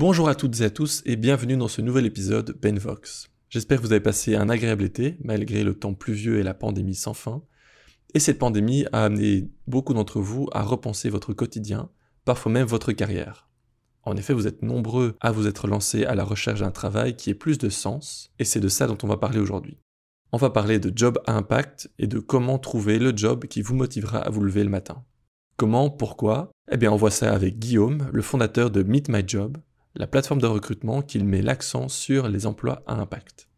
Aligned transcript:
Bonjour 0.00 0.28
à 0.28 0.36
toutes 0.36 0.60
et 0.60 0.64
à 0.64 0.70
tous 0.70 1.02
et 1.06 1.16
bienvenue 1.16 1.56
dans 1.56 1.66
ce 1.66 1.80
nouvel 1.80 2.06
épisode 2.06 2.56
Benvox. 2.62 3.30
J'espère 3.50 3.78
que 3.78 3.82
vous 3.82 3.90
avez 3.90 4.00
passé 4.00 4.36
un 4.36 4.48
agréable 4.48 4.84
été 4.84 5.16
malgré 5.24 5.64
le 5.64 5.74
temps 5.74 5.92
pluvieux 5.92 6.38
et 6.38 6.44
la 6.44 6.54
pandémie 6.54 6.94
sans 6.94 7.14
fin. 7.14 7.42
Et 8.14 8.20
cette 8.20 8.38
pandémie 8.38 8.84
a 8.92 9.06
amené 9.06 9.50
beaucoup 9.66 9.94
d'entre 9.94 10.20
vous 10.20 10.48
à 10.52 10.62
repenser 10.62 11.10
votre 11.10 11.32
quotidien, 11.32 11.90
parfois 12.24 12.52
même 12.52 12.68
votre 12.68 12.92
carrière. 12.92 13.48
En 14.04 14.16
effet, 14.16 14.34
vous 14.34 14.46
êtes 14.46 14.62
nombreux 14.62 15.16
à 15.18 15.32
vous 15.32 15.48
être 15.48 15.66
lancés 15.66 16.04
à 16.04 16.14
la 16.14 16.22
recherche 16.22 16.60
d'un 16.60 16.70
travail 16.70 17.16
qui 17.16 17.30
ait 17.30 17.34
plus 17.34 17.58
de 17.58 17.68
sens, 17.68 18.32
et 18.38 18.44
c'est 18.44 18.60
de 18.60 18.68
ça 18.68 18.86
dont 18.86 18.98
on 19.02 19.08
va 19.08 19.16
parler 19.16 19.40
aujourd'hui. 19.40 19.78
On 20.30 20.38
va 20.38 20.50
parler 20.50 20.78
de 20.78 20.96
job 20.96 21.18
à 21.26 21.32
impact 21.32 21.90
et 21.98 22.06
de 22.06 22.20
comment 22.20 22.60
trouver 22.60 23.00
le 23.00 23.16
job 23.16 23.46
qui 23.46 23.62
vous 23.62 23.74
motivera 23.74 24.20
à 24.20 24.30
vous 24.30 24.44
lever 24.44 24.62
le 24.62 24.70
matin. 24.70 25.04
Comment, 25.56 25.90
pourquoi? 25.90 26.52
Eh 26.70 26.76
bien, 26.76 26.92
on 26.92 26.96
voit 26.96 27.10
ça 27.10 27.34
avec 27.34 27.58
Guillaume, 27.58 28.08
le 28.12 28.22
fondateur 28.22 28.70
de 28.70 28.84
Meet 28.84 29.08
My 29.08 29.24
Job, 29.26 29.58
la 29.98 30.06
plateforme 30.06 30.40
de 30.40 30.46
recrutement 30.46 31.02
qui 31.02 31.18
met 31.18 31.42
l'accent 31.42 31.88
sur 31.88 32.28
les 32.28 32.46
emplois 32.46 32.84
à 32.86 32.94
impact. 32.94 33.48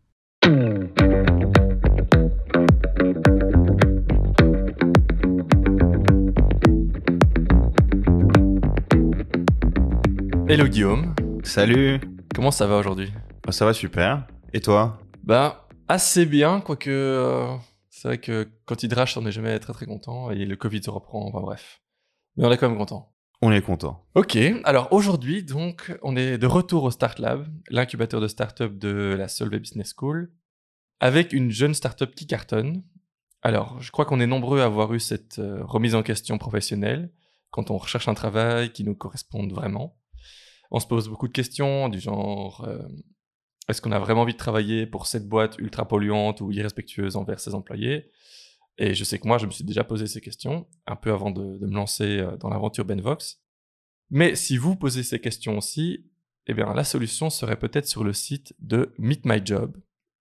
Hello 10.49 10.67
Guillaume. 10.67 11.15
Salut. 11.45 12.01
Comment 12.35 12.51
ça 12.51 12.67
va 12.67 12.79
aujourd'hui? 12.79 13.13
Bah, 13.45 13.53
Ça 13.53 13.67
va 13.67 13.75
super. 13.75 14.27
Et 14.55 14.61
toi? 14.61 14.99
Bah 15.23 15.69
assez 15.89 16.25
bien, 16.25 16.61
quoique 16.61 16.89
euh, 16.89 17.55
c'est 17.91 18.09
vrai 18.09 18.19
que 18.19 18.49
quand 18.65 18.83
il 18.83 18.89
drache, 18.89 19.19
on 19.19 19.23
n'est 19.23 19.33
jamais 19.33 19.59
très 19.59 19.75
très 19.75 19.85
content 19.87 20.31
et 20.31 20.47
le 20.47 20.57
Covid 20.57 20.83
se 20.83 20.91
reprend. 20.91 21.27
Enfin 21.27 21.43
bref, 21.43 21.83
mais 22.37 22.47
on 22.47 22.51
est 22.51 22.57
quand 22.57 22.69
même 22.69 22.79
content. 22.79 23.10
On 23.43 23.53
est 23.53 23.63
content. 23.63 24.05
Ok, 24.15 24.37
alors 24.65 24.93
aujourd'hui, 24.93 25.43
donc, 25.43 25.97
on 26.03 26.15
est 26.15 26.37
de 26.37 26.47
retour 26.47 26.85
au 26.85 26.91
Start 26.91 27.19
Lab, 27.19 27.49
l'incubateur 27.71 28.21
de 28.21 28.29
start-up 28.29 28.77
de 28.77 29.15
la 29.17 29.29
Solvay 29.29 29.59
Business 29.59 29.95
School, 29.97 30.31
avec 31.01 31.33
une 31.33 31.51
jeune 31.51 31.73
start-up 31.73 32.15
qui 32.15 32.27
cartonne. 32.27 32.83
Alors, 33.41 33.81
je 33.81 33.91
crois 33.93 34.05
qu'on 34.05 34.21
est 34.21 34.27
nombreux 34.27 34.61
à 34.61 34.67
avoir 34.67 34.93
eu 34.93 35.01
cette 35.01 35.39
euh, 35.39 35.65
remise 35.65 35.95
en 35.95 36.03
question 36.03 36.37
professionnelle 36.37 37.11
quand 37.51 37.71
on 37.71 37.79
recherche 37.79 38.09
un 38.09 38.15
travail 38.15 38.73
qui 38.73 38.85
nous 38.85 38.95
corresponde 38.95 39.53
vraiment. 39.53 39.97
On 40.71 40.79
se 40.79 40.87
pose 40.87 41.09
beaucoup 41.09 41.27
de 41.27 41.33
questions 41.33 41.89
du 41.89 41.99
genre 41.99 42.65
euh, 42.69 42.87
est-ce 43.71 43.81
qu'on 43.81 43.93
a 43.93 43.99
vraiment 43.99 44.23
envie 44.23 44.33
de 44.33 44.39
travailler 44.39 44.85
pour 44.85 45.07
cette 45.07 45.29
boîte 45.29 45.57
ultra 45.59 45.87
polluante 45.87 46.41
ou 46.41 46.51
irrespectueuse 46.51 47.17
envers 47.17 47.41
ses 47.41 47.55
employés? 47.55 48.11
Et 48.79 48.95
je 48.95 49.05
sais 49.05 49.19
que 49.19 49.29
moi, 49.29 49.39
je 49.39 49.47
me 49.47 49.51
suis 49.51 49.65
déjà 49.65 49.85
posé 49.85 50.07
ces 50.07 50.21
questions, 50.21 50.67
un 50.87 50.97
peu 50.97 51.13
avant 51.13 51.31
de, 51.31 51.43
me 51.61 51.75
lancer 51.75 52.19
euh, 52.19 52.37
dans 52.37 52.49
l'aventure 52.49 52.85
Benvox. 52.85 53.41
Mais 54.11 54.35
si 54.35 54.57
vous 54.57 54.77
posez 54.77 55.03
ces 55.03 55.21
questions 55.21 55.59
aussi, 55.59 56.07
eh 56.47 56.55
bien, 56.55 56.73
la 56.75 56.85
solution 56.85 57.31
serait 57.31 57.59
peut-être 57.59 57.87
sur 57.87 58.05
le 58.05 58.13
site 58.13 58.55
de 58.59 58.93
Meet 58.99 59.25
My 59.27 59.41
Job. 59.45 59.77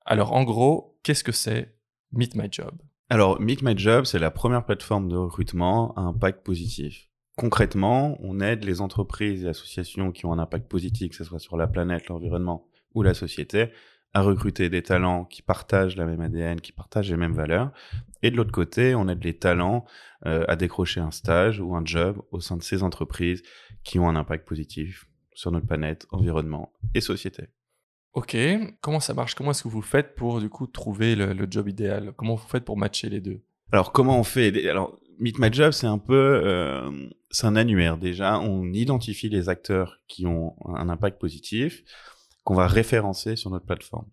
Alors, 0.05 0.33
en 0.33 0.43
gros, 0.43 0.99
qu'est-ce 1.03 1.23
que 1.23 1.31
c'est 1.31 1.75
Meet 2.11 2.35
My 2.35 2.47
Job? 2.51 2.75
Alors, 3.09 3.39
Meet 3.41 3.63
My 3.63 3.77
Job, 3.77 4.05
c'est 4.05 4.19
la 4.19 4.29
première 4.29 4.65
plateforme 4.65 5.09
de 5.09 5.15
recrutement 5.15 5.93
à 5.95 6.01
impact 6.01 6.45
positif. 6.45 7.09
Concrètement, 7.35 8.17
on 8.19 8.41
aide 8.41 8.65
les 8.65 8.81
entreprises 8.81 9.45
et 9.45 9.47
associations 9.47 10.11
qui 10.11 10.25
ont 10.25 10.33
un 10.33 10.39
impact 10.39 10.67
positif, 10.67 11.11
que 11.11 11.15
ce 11.15 11.23
soit 11.23 11.39
sur 11.39 11.57
la 11.57 11.67
planète, 11.67 12.07
l'environnement 12.07 12.67
ou 12.93 13.01
la 13.01 13.13
société, 13.13 13.71
à 14.13 14.21
recruter 14.21 14.69
des 14.69 14.81
talents 14.81 15.25
qui 15.25 15.41
partagent 15.41 15.95
la 15.95 16.05
même 16.05 16.21
ADN, 16.21 16.61
qui 16.61 16.71
partagent 16.71 17.11
les 17.11 17.17
mêmes 17.17 17.33
valeurs. 17.33 17.71
Et 18.23 18.31
de 18.31 18.35
l'autre 18.35 18.51
côté, 18.51 18.95
on 18.95 19.07
aide 19.07 19.23
les 19.23 19.37
talents 19.37 19.85
euh, 20.25 20.45
à 20.47 20.55
décrocher 20.55 20.99
un 20.99 21.11
stage 21.11 21.59
ou 21.59 21.75
un 21.75 21.85
job 21.85 22.21
au 22.31 22.39
sein 22.39 22.57
de 22.57 22.63
ces 22.63 22.83
entreprises 22.83 23.43
qui 23.83 23.99
ont 23.99 24.09
un 24.09 24.15
impact 24.15 24.47
positif 24.47 25.05
sur 25.33 25.51
notre 25.51 25.67
planète, 25.67 26.05
environnement 26.11 26.73
et 26.95 27.01
société. 27.01 27.43
Ok, 28.13 28.35
comment 28.81 28.99
ça 28.99 29.13
marche? 29.13 29.35
Comment 29.35 29.51
est-ce 29.51 29.63
que 29.63 29.69
vous 29.69 29.83
faites 29.83 30.15
pour 30.15 30.41
du 30.41 30.49
coup 30.49 30.65
trouver 30.67 31.15
le, 31.15 31.47
job 31.49 31.69
idéal? 31.69 32.13
Comment 32.17 32.35
vous 32.35 32.47
faites 32.47 32.65
pour 32.65 32.77
matcher 32.77 33.07
les 33.07 33.21
deux? 33.21 33.41
Alors 33.71 33.91
comment 33.91 34.19
on 34.19 34.23
fait? 34.23 34.67
Alors 34.67 34.99
Meet 35.19 35.37
My 35.37 35.53
Job, 35.53 35.71
c'est 35.71 35.87
un 35.87 35.99
peu, 35.99 36.41
euh, 36.43 36.89
c'est 37.29 37.45
un 37.45 37.55
annuaire 37.55 37.97
déjà. 37.97 38.39
On 38.39 38.73
identifie 38.73 39.29
les 39.29 39.47
acteurs 39.47 39.99
qui 40.07 40.25
ont 40.25 40.55
un 40.65 40.89
impact 40.89 41.19
positif 41.19 41.83
qu'on 42.49 42.55
va 42.55 42.65
référencer 42.65 43.35
sur 43.35 43.51
notre 43.51 43.67
plateforme. 43.67 44.07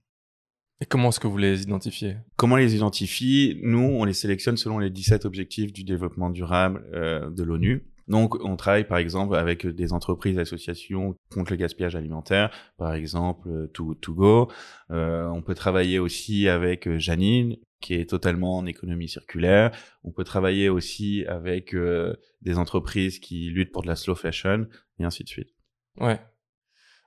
Et 0.82 0.84
comment 0.84 1.08
est-ce 1.08 1.20
que 1.20 1.26
vous 1.26 1.38
les 1.38 1.62
identifiez? 1.62 2.18
Comment 2.36 2.56
les 2.56 2.76
identifie 2.76 3.58
Nous, 3.62 3.78
on 3.78 4.04
les 4.04 4.12
sélectionne 4.12 4.58
selon 4.58 4.78
les 4.78 4.90
17 4.90 5.24
objectifs 5.24 5.72
du 5.72 5.84
développement 5.84 6.28
durable 6.28 6.84
euh, 6.92 7.30
de 7.30 7.42
l'ONU. 7.42 7.90
Donc, 8.08 8.34
on 8.44 8.56
travaille 8.56 8.86
par 8.86 8.98
exemple 8.98 9.36
avec 9.36 9.66
des 9.66 9.94
entreprises, 9.94 10.38
associations 10.38 11.16
contre 11.30 11.52
le 11.52 11.56
gaspillage 11.56 11.96
alimentaire, 11.96 12.50
par 12.76 12.92
exemple 12.92 13.48
euh, 13.48 13.68
To, 13.68 13.94
to 13.94 14.12
Go. 14.12 14.52
Euh, 14.90 15.26
on 15.28 15.40
peut 15.40 15.54
travailler 15.54 15.98
aussi 15.98 16.46
avec 16.46 16.94
Janine, 16.98 17.56
qui 17.80 17.94
est 17.94 18.10
totalement 18.10 18.58
en 18.58 18.66
économie 18.66 19.08
circulaire. 19.08 19.70
On 20.04 20.12
peut 20.12 20.24
travailler 20.24 20.68
aussi 20.68 21.24
avec 21.24 21.74
euh, 21.74 22.14
des 22.42 22.58
entreprises 22.58 23.18
qui 23.18 23.48
luttent 23.48 23.72
pour 23.72 23.80
de 23.80 23.88
la 23.88 23.96
slow 23.96 24.14
fashion, 24.14 24.66
et 24.98 25.04
ainsi 25.04 25.24
de 25.24 25.28
suite. 25.30 25.54
Ouais, 25.98 26.20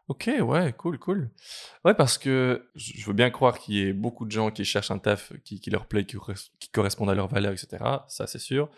Ok, 0.10 0.28
ouais, 0.42 0.74
cool, 0.76 0.98
cool. 0.98 1.30
Ouais, 1.86 1.94
parce 1.94 2.18
que 2.18 2.68
je 2.74 3.06
veux 3.06 3.14
bien 3.14 3.30
croire 3.30 3.60
qu'il 3.60 3.76
y 3.76 3.82
ait 3.82 3.94
beaucoup 3.94 4.26
de 4.26 4.32
gens 4.32 4.50
qui 4.50 4.66
cherchent 4.66 4.90
un 4.90 4.98
taf 4.98 5.34
qui, 5.46 5.62
leur 5.70 5.86
plaît, 5.86 6.04
qui, 6.04 6.18
qui 6.60 6.70
correspondent 6.70 7.12
à 7.12 7.16
leurs 7.16 7.28
valeurs, 7.28 7.54
etc. 7.54 7.78
Ça, 8.08 8.26
c'est 8.26 8.40
sûr. 8.40 8.70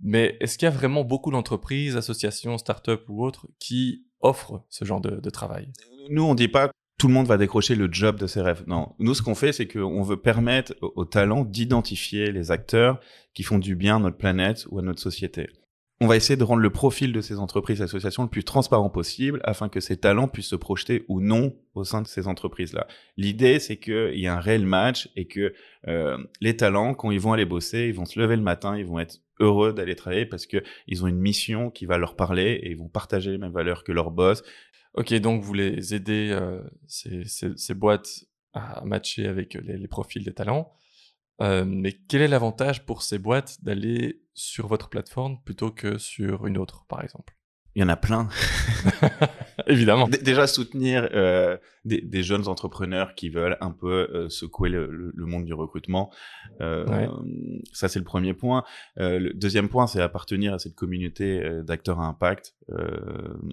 Mais 0.00 0.36
est-ce 0.40 0.58
qu'il 0.58 0.66
y 0.66 0.68
a 0.68 0.74
vraiment 0.74 1.04
beaucoup 1.04 1.30
d'entreprises, 1.30 1.96
associations, 1.96 2.58
startups 2.58 3.04
ou 3.08 3.24
autres 3.24 3.46
qui 3.60 4.04
offrent 4.18 4.64
ce 4.68 4.84
genre 4.84 5.00
de, 5.00 5.30
travail? 5.30 5.72
Nous, 6.10 6.24
on 6.24 6.34
dit 6.34 6.48
pas 6.48 6.72
tout 6.98 7.08
le 7.08 7.14
monde 7.14 7.26
va 7.26 7.36
décrocher 7.36 7.74
le 7.76 7.92
job 7.92 8.18
de 8.18 8.26
ses 8.26 8.40
rêves. 8.40 8.64
Non, 8.66 8.94
nous, 8.98 9.14
ce 9.14 9.22
qu'on 9.22 9.34
fait, 9.34 9.52
c'est 9.52 9.66
qu'on 9.68 10.02
veut 10.02 10.20
permettre 10.20 10.74
aux 10.80 11.04
talents 11.04 11.44
d'identifier 11.44 12.32
les 12.32 12.50
acteurs 12.50 13.00
qui 13.32 13.42
font 13.42 13.58
du 13.58 13.76
bien 13.76 13.96
à 13.96 13.98
notre 13.98 14.16
planète 14.16 14.66
ou 14.70 14.78
à 14.78 14.82
notre 14.82 15.00
société 15.00 15.48
on 16.00 16.06
va 16.06 16.16
essayer 16.16 16.36
de 16.36 16.44
rendre 16.44 16.60
le 16.60 16.70
profil 16.70 17.12
de 17.12 17.20
ces 17.20 17.38
entreprises 17.38 17.80
associations 17.80 18.24
le 18.24 18.28
plus 18.28 18.42
transparent 18.42 18.90
possible 18.90 19.40
afin 19.44 19.68
que 19.68 19.80
ces 19.80 19.96
talents 19.96 20.26
puissent 20.26 20.48
se 20.48 20.56
projeter 20.56 21.04
ou 21.08 21.20
non 21.20 21.54
au 21.74 21.84
sein 21.84 22.02
de 22.02 22.08
ces 22.08 22.26
entreprises-là. 22.26 22.88
L'idée, 23.16 23.60
c'est 23.60 23.76
qu'il 23.76 24.18
y 24.18 24.26
a 24.26 24.34
un 24.34 24.40
réel 24.40 24.66
match 24.66 25.08
et 25.14 25.26
que 25.26 25.54
euh, 25.86 26.18
les 26.40 26.56
talents, 26.56 26.94
quand 26.94 27.10
ils 27.12 27.20
vont 27.20 27.32
aller 27.32 27.44
bosser, 27.44 27.86
ils 27.86 27.94
vont 27.94 28.06
se 28.06 28.18
lever 28.18 28.34
le 28.34 28.42
matin, 28.42 28.76
ils 28.76 28.86
vont 28.86 28.98
être 28.98 29.20
heureux 29.38 29.72
d'aller 29.72 29.94
travailler 29.94 30.26
parce 30.26 30.46
qu'ils 30.46 31.04
ont 31.04 31.06
une 31.06 31.18
mission 31.18 31.70
qui 31.70 31.86
va 31.86 31.96
leur 31.96 32.16
parler 32.16 32.60
et 32.62 32.70
ils 32.70 32.76
vont 32.76 32.88
partager 32.88 33.30
les 33.30 33.38
mêmes 33.38 33.52
valeurs 33.52 33.84
que 33.84 33.92
leur 33.92 34.10
boss. 34.10 34.42
Ok, 34.94 35.12
donc 35.14 35.42
vous 35.42 35.54
les 35.54 35.94
aidez, 35.94 36.30
euh, 36.32 36.60
ces, 36.86 37.74
boîtes, 37.74 38.24
à 38.52 38.84
matcher 38.84 39.26
avec 39.26 39.54
les 39.54 39.88
profils 39.88 40.24
des 40.24 40.34
talents. 40.34 40.72
Euh, 41.40 41.64
mais 41.64 41.92
quel 41.92 42.22
est 42.22 42.28
l'avantage 42.28 42.86
pour 42.86 43.02
ces 43.02 43.18
boîtes 43.18 43.62
d'aller 43.64 44.22
sur 44.34 44.66
votre 44.66 44.88
plateforme 44.88 45.42
plutôt 45.42 45.70
que 45.70 45.98
sur 45.98 46.46
une 46.46 46.58
autre, 46.58 46.84
par 46.86 47.02
exemple? 47.02 47.36
Il 47.74 47.80
y 47.80 47.84
en 47.84 47.88
a 47.88 47.96
plein. 47.96 48.28
Évidemment. 49.66 50.08
déjà 50.08 50.46
soutenir 50.46 51.08
euh, 51.12 51.56
des, 51.84 52.22
jeunes 52.22 52.48
entrepreneurs 52.48 53.14
qui 53.14 53.28
veulent 53.28 53.56
un 53.60 53.70
peu 53.70 54.08
euh, 54.12 54.28
secouer 54.28 54.68
le, 54.68 55.12
monde 55.16 55.44
du 55.44 55.54
recrutement. 55.54 56.10
Euh, 56.60 57.06
Ça, 57.72 57.88
c'est 57.88 57.98
le 57.98 58.04
premier 58.04 58.34
point. 58.34 58.64
Euh, 58.98 59.18
le 59.18 59.32
deuxième 59.34 59.68
point, 59.68 59.86
c'est 59.86 60.00
appartenir 60.00 60.54
à 60.54 60.58
cette 60.58 60.74
communauté 60.74 61.42
euh, 61.42 61.62
d'acteurs 61.62 62.00
à 62.00 62.06
impact. 62.06 62.54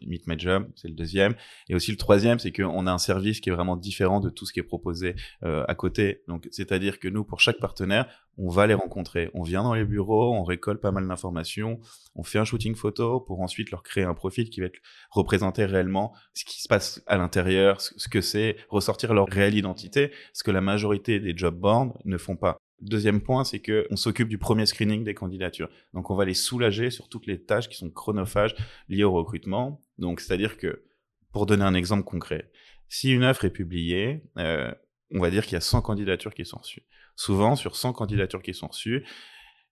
Meet 0.07 0.25
My 0.27 0.39
Job, 0.39 0.69
c'est 0.75 0.87
le 0.87 0.93
deuxième. 0.93 1.33
Et 1.67 1.75
aussi 1.75 1.91
le 1.91 1.97
troisième, 1.97 2.39
c'est 2.39 2.53
qu'on 2.53 2.87
a 2.87 2.91
un 2.91 2.97
service 2.97 3.41
qui 3.41 3.49
est 3.49 3.51
vraiment 3.51 3.75
différent 3.75 4.21
de 4.21 4.29
tout 4.29 4.45
ce 4.45 4.53
qui 4.53 4.61
est 4.61 4.63
proposé 4.63 5.15
à 5.41 5.75
côté. 5.75 6.23
Donc, 6.29 6.47
c'est-à-dire 6.51 6.97
que 6.97 7.09
nous, 7.09 7.25
pour 7.25 7.41
chaque 7.41 7.59
partenaire, 7.59 8.07
on 8.37 8.47
va 8.47 8.67
les 8.67 8.73
rencontrer. 8.73 9.29
On 9.33 9.43
vient 9.43 9.63
dans 9.63 9.73
les 9.73 9.83
bureaux, 9.83 10.33
on 10.33 10.43
récolte 10.43 10.79
pas 10.79 10.91
mal 10.91 11.05
d'informations, 11.05 11.81
on 12.15 12.23
fait 12.23 12.39
un 12.39 12.45
shooting 12.45 12.75
photo 12.75 13.19
pour 13.19 13.41
ensuite 13.41 13.69
leur 13.69 13.83
créer 13.83 14.05
un 14.05 14.10
profil 14.13 14.49
qui 14.49 14.59
va 14.59 14.67
être 14.67 14.79
représenté 15.09 15.66
réellement 15.66 16.13
ce 16.33 16.45
qui 16.45 16.61
se 16.61 16.67
passe 16.67 17.01
à 17.07 17.17
l'intérieur, 17.17 17.81
ce 17.81 18.08
que 18.08 18.22
c'est, 18.22 18.58
ressortir 18.69 19.13
leur 19.13 19.28
réelle 19.28 19.55
identité, 19.55 20.11
ce 20.34 20.43
que 20.43 20.52
la 20.52 20.61
majorité 20.61 21.19
des 21.19 21.35
job 21.35 21.55
boards 21.55 21.97
ne 22.05 22.17
font 22.17 22.35
pas. 22.35 22.58
Deuxième 22.81 23.22
point, 23.22 23.43
c'est 23.43 23.59
que 23.59 23.87
on 23.91 23.96
s'occupe 23.96 24.28
du 24.28 24.40
premier 24.40 24.66
screening 24.66 25.03
des 25.03 25.13
candidatures. 25.13 25.69
Donc, 25.93 26.09
on 26.09 26.16
va 26.16 26.25
les 26.25 26.34
soulager 26.34 26.90
sur 26.90 27.09
toutes 27.09 27.28
les 27.28 27.43
tâches 27.43 27.69
qui 27.69 27.78
sont 27.78 27.91
chronophages 27.91 28.55
liées 28.90 29.03
au 29.03 29.11
recrutement. 29.11 29.81
Donc, 29.99 30.19
c'est-à-dire 30.19 30.58
que, 30.58 30.84
pour 31.31 31.46
donner 31.46 31.63
un 31.63 31.75
exemple 31.75 32.03
concret, 32.03 32.49
si 32.90 33.11
une 33.11 33.23
offre 33.23 33.46
est 33.46 33.52
publiée, 33.52 34.23
euh, 34.40 34.72
on 35.13 35.19
va 35.19 35.29
dire 35.29 35.43
qu'il 35.43 35.53
y 35.53 35.58
a 35.58 35.61
100 35.61 35.81
candidatures 35.81 36.34
qui 36.34 36.43
sont 36.43 36.58
reçues. 36.58 36.84
Souvent, 37.16 37.55
sur 37.55 37.75
100 37.75 37.93
candidatures 37.93 38.41
qui 38.41 38.53
sont 38.55 38.67
reçues, 38.67 39.05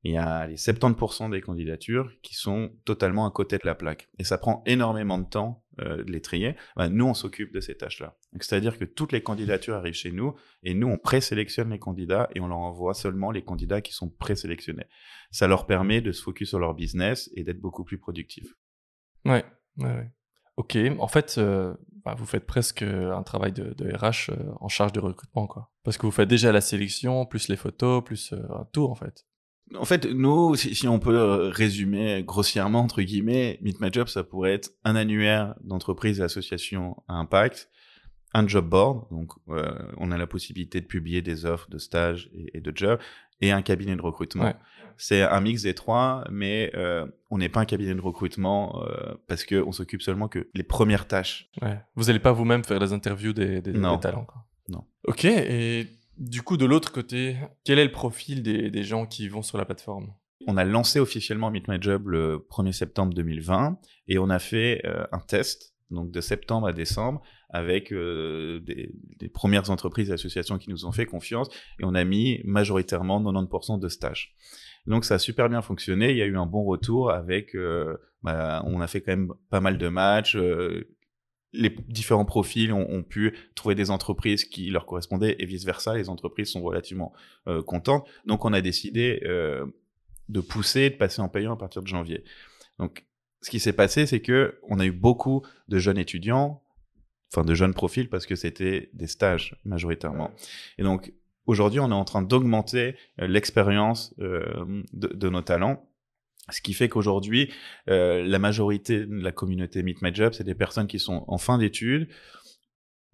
il 0.04 0.13
y 0.13 0.18
a 0.18 0.48
les 0.48 0.56
70% 0.56 1.30
des 1.30 1.42
candidatures 1.42 2.12
qui 2.22 2.34
sont 2.34 2.72
totalement 2.86 3.28
à 3.28 3.31
côté 3.31 3.57
de 3.57 3.66
la 3.66 3.75
plaque. 3.75 4.10
Et 4.18 4.24
ça 4.24 4.38
prend 4.38 4.63
énormément 4.66 5.18
de 5.18 5.25
temps 5.25 5.66
euh, 5.81 6.04
de 6.04 6.12
les 6.12 6.22
trier. 6.22 6.56
Bah, 6.78 6.88
nous, 6.88 7.06
on 7.06 7.13
s'occupe 7.13 7.54
de 7.54 7.60
ces 7.60 7.75
tâches-là. 7.75 8.18
C'est-à-dire 8.40 8.80
que 8.80 8.86
toutes 8.86 9.12
les 9.12 9.22
candidatures 9.22 9.75
arrivent 9.75 9.94
chez 9.94 10.12
nous 10.12 10.36
et 10.63 10.74
nous, 10.74 10.88
on 10.88 10.98
présélectionne 10.98 11.72
les 11.72 11.80
candidats 11.80 12.30
et 12.34 12.40
on 12.40 12.48
leur 12.48 12.60
envoie 12.60 12.94
seulement 12.94 13.31
les 13.31 13.44
candidats 13.44 13.81
qui 13.81 13.92
sont 13.92 14.10
présélectionnés. 14.10 14.86
Ça 15.31 15.48
leur 15.48 15.68
permet 15.68 16.00
de 16.00 16.13
se 16.13 16.24
focus 16.24 16.50
sur 16.50 16.60
leur 16.60 16.75
business 16.75 17.30
et 17.36 17.44
d'être 17.44 17.60
beaucoup 17.60 17.84
plus 17.84 17.98
productifs. 17.98 18.54
Ouais, 19.25 19.44
ouais, 19.78 19.86
ouais. 19.86 20.12
Ok, 20.56 20.78
en 21.00 21.07
fait, 21.07 21.36
euh, 21.38 21.74
bah, 22.06 22.16
vous 22.18 22.25
faites 22.25 22.46
presque 22.46 22.84
un 22.84 23.24
travail 23.24 23.51
de, 23.51 23.74
RH 23.96 24.31
en 24.60 24.68
charge 24.68 24.92
de 24.94 25.00
recrutement, 25.00 25.48
quoi. 25.48 25.72
Parce 25.84 25.98
que 25.98 26.06
vous 26.06 26.12
faites 26.12 26.28
déjà 26.28 26.51
la 26.51 26.62
sélection, 26.62 27.25
plus 27.25 27.48
les 27.48 27.56
photos, 27.56 28.04
plus 28.04 28.34
un 28.34 28.66
tout, 28.74 28.86
en 28.86 28.96
fait. 28.96 29.25
En 29.77 29.86
fait, 29.86 30.06
nous, 30.06 30.56
si, 30.56 30.88
on 30.88 31.00
peut 31.00 31.50
résumer 31.51 32.24
grossièrement, 32.24 32.80
entre 32.80 33.01
guillemets, 33.01 33.60
Meet 33.62 33.80
My 33.80 33.89
Job, 33.92 34.07
ça 34.07 34.24
pourrait 34.24 34.54
être 34.54 34.71
un 34.83 34.95
annuaire 34.95 35.56
d'entreprise 35.63 36.19
et 36.19 36.24
association 36.24 36.95
à 37.07 37.13
impact, 37.16 37.69
un 38.33 38.48
job 38.48 38.68
board, 38.68 39.07
donc 39.12 39.31
euh, 39.50 39.71
on 39.98 40.12
a 40.12 40.18
la 40.18 40.27
possibilité 40.27 40.81
de 40.81 40.86
publier 40.86 41.21
des 41.21 41.45
offres 41.45 41.69
de 41.69 41.77
stages 41.77 42.30
et, 42.54 42.62
de 42.62 42.71
jobs, 42.75 43.00
et 43.42 43.51
un 43.51 43.62
cabinet 43.62 43.95
de 43.95 44.01
recrutement. 44.01 44.54
C'est 44.98 45.21
un 45.21 45.39
mix 45.39 45.63
des 45.63 45.74
trois, 45.74 46.25
mais 46.30 46.72
euh, 46.75 47.06
on 47.30 47.38
n'est 47.38 47.48
pas 47.48 47.62
un 47.62 47.65
cabinet 47.65 47.95
de 47.95 48.01
recrutement 48.01 48.83
euh, 48.83 49.13
parce 49.27 49.45
qu'on 49.45 49.72
s'occupe 49.72 50.01
seulement 50.01 50.27
que 50.27 50.50
les 50.54 50.63
premières 50.63 51.07
tâches. 51.07 51.50
Vous 51.95 52.06
n'allez 52.06 52.19
pas 52.19 52.33
vous-même 52.33 52.63
faire 52.63 52.80
les 52.80 52.92
interviews 52.92 53.33
des, 53.33 53.62
des, 53.62 53.74
talents. 54.01 54.25
Quoi. 54.25 54.45
Non. 54.68 54.83
Ok, 55.06 55.25
et 55.25 55.88
du 56.19 56.42
coup, 56.44 56.57
de 56.57 56.66
l'autre 56.66 56.92
côté, 56.92 57.38
quel 57.63 57.80
est 57.80 57.86
le 57.86 57.92
profil 57.92 58.44
des, 58.44 58.83
gens 58.83 59.06
qui 59.06 59.27
vont 59.27 59.42
sur 59.42 59.57
la 59.57 59.66
plateforme? 59.66 60.13
On 60.48 60.57
a 60.57 60.63
lancé 60.63 61.00
officiellement 61.00 61.50
Meet 61.51 61.68
My 61.68 61.77
Job 61.81 62.07
le 62.07 62.45
1er 62.50 62.71
septembre 62.71 63.13
2020 63.13 63.80
et 64.07 64.19
on 64.19 64.30
a 64.30 64.39
fait 64.39 64.81
un 65.12 65.19
test 65.19 65.74
donc 65.92 66.12
de 66.12 66.21
septembre 66.21 66.68
à 66.68 66.74
décembre, 66.74 67.21
avec 67.50 67.92
euh, 67.92 68.60
des, 68.62 69.30
premières 69.30 69.69
entreprises 69.69 70.10
et 70.10 70.13
associations 70.13 70.57
qui 70.57 70.69
nous 70.69 70.86
ont 70.86 70.92
fait 70.92 71.06
confiance, 71.06 71.50
et 71.80 71.83
on 71.83 71.95
a 71.95 72.04
mis 72.04 72.42
majoritairement 72.45 73.22
90% 73.22 73.80
de 73.80 73.88
stages. 73.89 74.36
Donc 74.86 75.06
ça 75.06 75.15
a 75.15 75.19
super 75.19 75.50
bien 75.50 75.62
fonctionné, 75.62 76.12
il 76.12 76.18
y 76.18 76.22
a 76.22 76.25
eu 76.25 76.38
un 76.38 76.45
bon 76.45 76.63
retour 76.63 77.12
avec, 77.12 77.56
euh, 77.56 77.98
bah, 78.24 78.63
on 78.65 78.81
a 78.81 78.88
fait 78.88 79.01
quand 79.01 79.12
même 79.12 79.33
pas 79.50 79.62
mal 79.62 79.77
de 79.77 79.88
matchs, 79.88 80.36
euh, 80.36 80.88
les 81.51 81.75
différents 81.88 82.25
profils 82.25 82.72
ont, 82.72 83.04
pu 83.04 83.36
trouver 83.56 83.74
des 83.74 83.90
entreprises 83.90 84.46
qui 84.46 84.69
leur 84.69 84.86
correspondaient 84.86 85.36
et 85.40 85.46
vice-versa, 85.46 85.96
les 85.96 86.10
entreprises 86.10 86.51
sont 86.51 86.62
relativement 86.62 87.12
contentes, 87.66 88.07
donc 88.25 88.46
on 88.46 88.54
a 88.54 88.62
décidé 88.62 89.19
de 89.24 90.42
pousser, 90.42 90.92
de 90.92 90.96
passer 90.96 91.22
en 91.22 91.28
payant 91.28 91.54
à 91.54 91.57
partir 91.57 91.81
de 91.81 91.88
janvier. 91.88 92.24
Donc 92.78 93.06
ce 93.42 93.50
qui 93.50 93.60
s'est 93.60 93.74
passé, 93.74 94.06
c'est 94.06 94.22
que 94.22 94.60
on 94.63 94.80
a 94.80 94.86
eu 94.86 94.92
beaucoup 94.92 95.44
de 95.68 95.80
jeunes 95.80 95.98
étudiants, 95.98 96.62
enfin 97.31 97.44
de 97.44 97.56
jeunes 97.56 97.74
profils, 97.74 98.10
parce 98.10 98.25
que 98.25 98.36
c'était 98.36 98.90
des 98.94 99.07
stages 99.07 99.56
majoritairement. 99.66 100.31
Et 100.78 100.84
donc 100.84 101.13
aujourd'hui, 101.46 101.80
on 101.80 101.90
est 101.90 101.94
en 101.94 102.06
train 102.06 102.22
d'augmenter 102.22 102.96
euh, 103.22 103.28
l'expérience 103.28 104.13
euh, 104.19 104.84
de, 104.94 105.30
nos 105.30 105.42
talents. 105.42 105.88
Ce 106.51 106.62
qui 106.62 106.74
fait 106.74 106.90
qu'aujourd'hui, 106.90 107.51
euh, 107.90 108.24
la 108.24 108.40
majorité 108.40 109.06
de 109.06 109.22
la 109.22 109.31
communauté 109.31 109.84
Meet 109.84 110.01
My 110.01 110.13
Job, 110.13 110.34
c'est 110.34 110.44
des 110.44 110.56
personnes 110.56 110.88
qui 110.88 111.00
sont 111.00 111.25
en 111.28 111.38
fin 111.38 111.57
d'études 111.57 112.10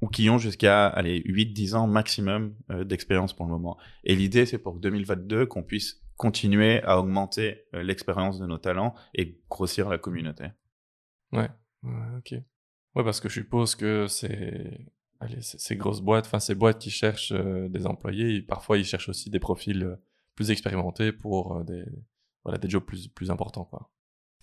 ou 0.02 0.08
qui 0.08 0.30
ont 0.30 0.38
jusqu'à 0.38 0.94
8-10 1.02 1.76
ans 1.76 1.88
maximum 1.88 2.54
d'expérience 2.84 3.34
pour 3.34 3.46
le 3.46 3.52
moment. 3.52 3.78
Et 4.04 4.16
l'idée, 4.16 4.46
c'est 4.46 4.58
pour 4.58 4.78
2022 4.80 5.46
qu'on 5.46 5.64
puisse 5.64 6.06
continuer 6.18 6.82
à 6.84 7.00
augmenter 7.00 7.66
euh, 7.74 7.84
l'expérience 7.84 8.40
de 8.40 8.46
nos 8.46 8.58
talents 8.58 8.96
et 9.14 9.40
grossir 9.50 9.90
la 9.90 9.98
communauté. 9.98 10.46
Ouais, 11.32 11.50
ok. 12.18 12.32
Ouais, 12.96 13.04
parce 13.04 13.20
que 13.20 13.28
je 13.28 13.42
suppose 13.42 13.76
que 13.76 14.08
c'est 14.08 14.88
allez, 15.20 15.42
ces 15.42 15.76
grosses 15.76 16.02
boîtes, 16.02 16.26
enfin 16.26 16.40
ces 16.40 16.56
boîtes 16.56 16.80
qui 16.80 16.90
cherchent 16.90 17.34
euh, 17.34 17.68
des 17.68 17.86
employés, 17.86 18.42
parfois 18.42 18.78
ils 18.78 18.86
cherchent 18.86 19.10
aussi 19.10 19.30
des 19.30 19.40
profils 19.40 19.84
euh, 19.84 19.96
plus 20.36 20.52
expérimentés 20.52 21.12
pour 21.12 21.64
des, 21.64 21.86
voilà, 22.46 22.58
des 22.58 22.70
jobs 22.70 22.86
plus, 22.86 23.10
plus 23.10 23.30
importants. 23.30 23.66
Quoi. 23.66 23.92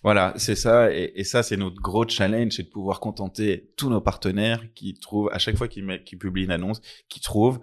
Voilà, 0.03 0.33
c'est 0.35 0.55
ça, 0.55 0.93
et, 0.93 1.23
ça 1.23 1.41
c'est 1.41 1.57
notre 1.57 1.81
gros 1.81 2.07
challenge, 2.07 2.53
c'est 2.53 2.63
de 2.63 2.69
pouvoir 2.69 2.99
contenter 2.99 3.73
tous 3.77 3.89
nos 3.89 4.01
partenaires 4.01 4.61
qui 4.73 4.93
trouvent, 4.93 5.29
à 5.31 5.39
chaque 5.39 5.57
fois 5.57 5.67
qu'ils 5.67 6.03
qui 6.03 6.17
publient 6.17 6.43
une 6.43 6.51
annonce, 6.51 6.81
qui 7.07 7.21
trouvent 7.21 7.59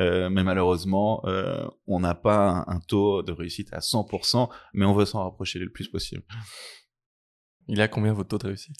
euh, 0.00 0.28
mais 0.28 0.42
malheureusement, 0.42 1.22
euh, 1.26 1.68
on 1.86 2.00
n'a 2.00 2.14
pas 2.14 2.64
un, 2.66 2.80
taux 2.80 3.22
de 3.22 3.32
réussite 3.32 3.72
à 3.72 3.78
100%, 3.78 4.48
mais 4.72 4.84
on 4.84 4.92
veut 4.92 5.04
s'en 5.04 5.22
rapprocher 5.22 5.58
le 5.58 5.70
plus 5.70 5.88
possible. 5.88 6.24
Il 7.68 7.80
a 7.80 7.88
combien 7.88 8.12
votre 8.12 8.28
taux 8.28 8.38
de 8.38 8.48
réussite? 8.48 8.76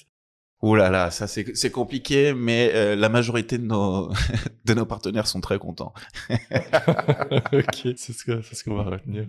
Ouh 0.64 0.76
là 0.76 0.88
là, 0.88 1.11
ça 1.11 1.26
c'est 1.26 1.70
compliqué, 1.70 2.32
mais 2.32 2.70
euh, 2.72 2.96
la 2.96 3.11
majorité 3.11 3.58
de 3.58 3.66
nos 3.66 4.11
de 4.64 4.72
nos 4.72 4.87
partenaires 4.87 5.26
sont 5.26 5.43
très 5.43 5.58
contents. 5.58 5.93
ok, 6.31 7.93
c'est 7.96 8.12
ce 8.14 8.64
qu'on 8.64 8.75
va 8.75 8.84
retenir. 8.84 9.26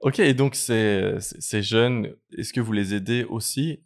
Ok, 0.00 0.18
et 0.18 0.34
donc 0.34 0.56
ces, 0.56 1.18
ces 1.20 1.62
jeunes, 1.62 2.12
est-ce 2.36 2.52
que 2.52 2.60
vous 2.60 2.72
les 2.72 2.94
aidez 2.94 3.22
aussi 3.22 3.78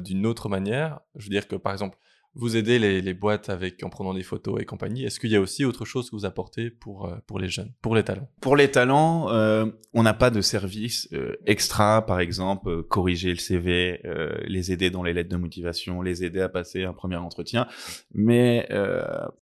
d'une 0.00 0.24
autre 0.24 0.48
manière? 0.48 1.00
Je 1.14 1.24
veux 1.24 1.30
dire 1.30 1.46
que 1.46 1.56
par 1.56 1.74
exemple, 1.74 1.98
vous 2.36 2.56
aidez 2.56 2.78
les, 2.78 3.14
boîtes 3.14 3.48
avec 3.48 3.82
en 3.84 3.90
prenant 3.90 4.12
des 4.12 4.22
photos 4.22 4.60
et 4.60 4.64
compagnie. 4.64 5.04
Est-ce 5.04 5.20
qu'il 5.20 5.30
y 5.30 5.36
a 5.36 5.40
aussi 5.40 5.64
autre 5.64 5.84
chose 5.84 6.10
que 6.10 6.16
vous 6.16 6.24
apportez 6.24 6.68
pour, 6.70 7.06
euh, 7.06 7.16
pour 7.26 7.38
les 7.38 7.48
jeunes, 7.48 7.72
pour 7.80 7.94
les 7.94 8.02
talents? 8.02 8.28
Pour 8.40 8.56
les 8.56 8.70
talents, 8.70 9.30
euh, 9.30 9.66
on 9.92 10.02
n'a 10.02 10.14
pas 10.14 10.30
de 10.30 10.40
service 10.40 11.08
euh, 11.12 11.36
extra, 11.46 12.04
par 12.04 12.18
exemple, 12.18 12.82
corriger 12.82 13.30
le 13.30 13.36
CV, 13.36 14.00
les 14.46 14.72
aider 14.72 14.90
dans 14.90 15.02
les 15.02 15.12
lettres 15.12 15.30
de 15.30 15.36
motivation, 15.36 16.02
les 16.02 16.24
aider 16.24 16.40
à 16.40 16.48
passer 16.48 16.84
un 16.84 16.92
premier 16.92 17.16
entretien. 17.16 17.66
Mais 18.12 18.68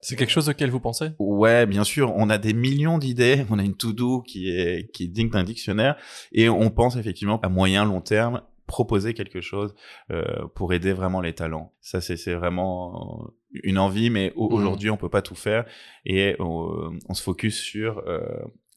c'est 0.00 0.16
quelque 0.16 0.30
chose 0.30 0.48
auquel 0.48 0.70
vous 0.70 0.80
pensez? 0.80 1.10
Ouais, 1.18 1.66
bien 1.66 1.84
sûr. 1.84 2.12
On 2.16 2.30
a 2.30 2.38
des 2.38 2.54
millions 2.54 2.98
d'idées. 2.98 3.44
On 3.50 3.58
a 3.58 3.62
une 3.62 3.74
to-do 3.74 4.22
qui 4.22 4.50
est 4.50 4.90
qui 4.92 5.04
est 5.04 5.08
digne 5.08 5.30
d'un 5.30 5.44
dictionnaire 5.44 5.96
et 6.32 6.48
on 6.48 6.70
pense 6.70 6.96
effectivement 6.96 7.40
à 7.40 7.48
moyen 7.48 7.84
long 7.84 8.00
terme 8.00 8.42
proposer 8.68 9.14
quelque 9.14 9.40
chose 9.40 9.74
euh, 10.12 10.46
pour 10.54 10.72
aider 10.72 10.92
vraiment 10.92 11.20
les 11.20 11.34
talents. 11.34 11.74
Ça, 11.80 12.00
c'est 12.00 12.34
vraiment 12.34 13.32
une 13.50 13.78
envie, 13.78 14.10
mais 14.10 14.32
mmh. 14.36 14.40
aujourd'hui, 14.40 14.90
on 14.90 14.96
peut 14.96 15.08
pas 15.08 15.22
tout 15.22 15.34
faire 15.34 15.64
et 16.04 16.36
on, 16.38 16.92
se 17.12 17.22
focus 17.22 17.58
sur 17.58 17.98
euh, 18.06 18.20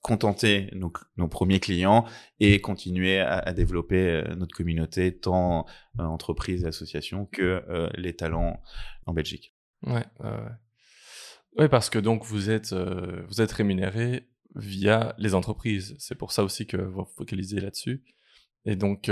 contenter 0.02 0.70
nos, 0.74 0.92
nos, 1.18 1.28
premiers 1.28 1.60
clients 1.60 2.06
et 2.40 2.60
continuer 2.62 3.20
à, 3.20 3.54
développer 3.54 4.08
euh, 4.08 4.36
notre 4.36 4.56
communauté, 4.56 5.16
tant 5.16 5.66
entreprises 6.00 6.64
et 6.64 6.68
associations 6.68 7.28
que 7.28 7.62
les 7.96 8.16
talents 8.16 8.62
en 9.06 9.14
Belgique. 9.14 9.54
Ouais, 9.84 10.06
ouais. 10.22 10.32
ouais 11.58 11.70
parce 11.70 11.90
que 11.90 12.00
donc 12.00 12.24
vous 12.24 12.50
êtes, 12.50 12.74
vous 12.74 13.42
êtes 13.42 13.52
rémunéré 13.52 14.30
via 14.56 15.14
les 15.18 15.36
entreprises. 15.36 15.96
C'est 16.00 16.16
pour 16.16 16.32
ça 16.32 16.44
aussi 16.44 16.66
que 16.66 16.78
vous 16.78 17.06
focalisez 17.18 17.60
là-dessus. 17.60 18.04
Et 18.66 18.76
donc, 18.76 19.10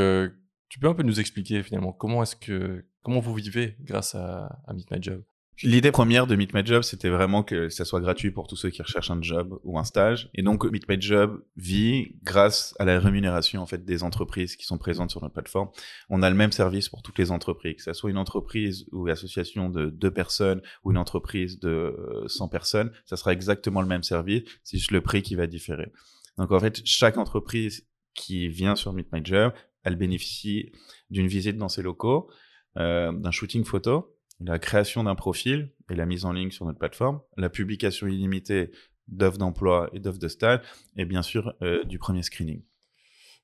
tu 0.70 0.80
peux 0.80 0.88
un 0.88 0.94
peu 0.94 1.04
nous 1.04 1.20
expliquer 1.20 1.64
finalement 1.64 1.92
comment 1.92 2.24
est-ce 2.24 2.36
que 2.36 2.86
comment 3.02 3.20
vous 3.20 3.34
vivez 3.34 3.76
grâce 3.82 4.16
à, 4.16 4.62
à 4.68 4.74
Meet 4.74 4.92
My 4.92 5.02
Job? 5.02 5.24
L'idée 5.62 5.92
première 5.92 6.26
de 6.26 6.38
Meet 6.38 6.54
My 6.54 6.66
Job, 6.66 6.84
c'était 6.84 7.10
vraiment 7.10 7.44
que 7.44 7.68
ça 7.68 7.84
soit 7.84 8.00
gratuit 8.00 8.32
pour 8.32 8.48
tous 8.48 8.56
ceux 8.56 8.70
qui 8.70 8.82
recherchent 8.82 9.12
un 9.12 9.22
job 9.22 9.60
ou 9.66 9.78
un 9.78 9.84
stage. 9.84 10.30
Et 10.34 10.42
donc, 10.42 10.64
Meet 10.64 10.88
My 10.88 11.02
Job 11.02 11.44
vit 11.58 12.16
grâce 12.24 12.74
à 12.80 12.86
la 12.86 12.98
rémunération, 12.98 13.62
en 13.62 13.66
fait, 13.66 13.84
des 13.84 14.04
entreprises 14.04 14.56
qui 14.56 14.66
sont 14.66 14.78
présentes 14.78 15.12
sur 15.12 15.22
notre 15.22 15.34
plateforme. 15.34 15.68
On 16.10 16.22
a 16.22 16.30
le 16.30 16.36
même 16.38 16.54
service 16.54 16.88
pour 16.88 17.02
toutes 17.02 17.18
les 17.18 17.30
entreprises, 17.30 17.76
que 17.76 17.84
ce 17.84 17.92
soit 17.92 18.10
une 18.10 18.18
entreprise 18.18 18.86
ou 18.94 19.08
une 19.08 19.12
association 19.12 19.70
de 19.70 19.90
deux 19.90 20.12
personnes 20.12 20.62
ou 20.86 20.92
une 20.92 20.98
entreprise 20.98 21.60
de 21.60 21.94
100 22.28 22.48
personnes. 22.48 22.92
Ça 23.06 23.18
sera 23.18 23.34
exactement 23.34 23.82
le 23.82 23.88
même 23.88 24.04
service. 24.04 24.44
C'est 24.64 24.78
juste 24.78 24.92
le 24.92 25.02
prix 25.02 25.24
qui 25.24 25.36
va 25.36 25.46
différer. 25.46 25.92
Donc, 26.38 26.54
en 26.54 26.60
fait, 26.62 26.80
chaque 26.86 27.18
entreprise 27.18 27.86
qui 28.14 28.48
vient 28.48 28.78
sur 28.78 28.94
Meet 28.94 29.12
My 29.12 29.20
Job 29.24 29.52
elle 29.84 29.96
bénéficie 29.96 30.72
d'une 31.10 31.28
visite 31.28 31.58
dans 31.58 31.70
ses 31.70 31.82
locaux, 31.82 32.30
euh, 32.78 33.12
d'un 33.12 33.32
shooting 33.32 33.64
photo, 33.64 34.16
la 34.40 34.60
création 34.60 35.04
d'un 35.04 35.16
profil 35.16 35.74
et 35.90 35.96
la 35.96 36.06
mise 36.06 36.26
en 36.26 36.32
ligne 36.32 36.52
sur 36.52 36.66
notre 36.66 36.80
plateforme, 36.80 37.22
la 37.38 37.50
publication 37.50 38.08
illimitée 38.08 38.72
d'offres 39.08 39.38
d'emploi 39.38 39.90
et 39.94 40.00
d'offres 40.00 40.20
de 40.20 40.28
stage, 40.28 40.62
et 40.96 41.06
bien 41.06 41.22
sûr 41.22 41.54
euh, 41.62 41.84
du 41.84 41.98
premier 41.98 42.24
screening. 42.24 42.64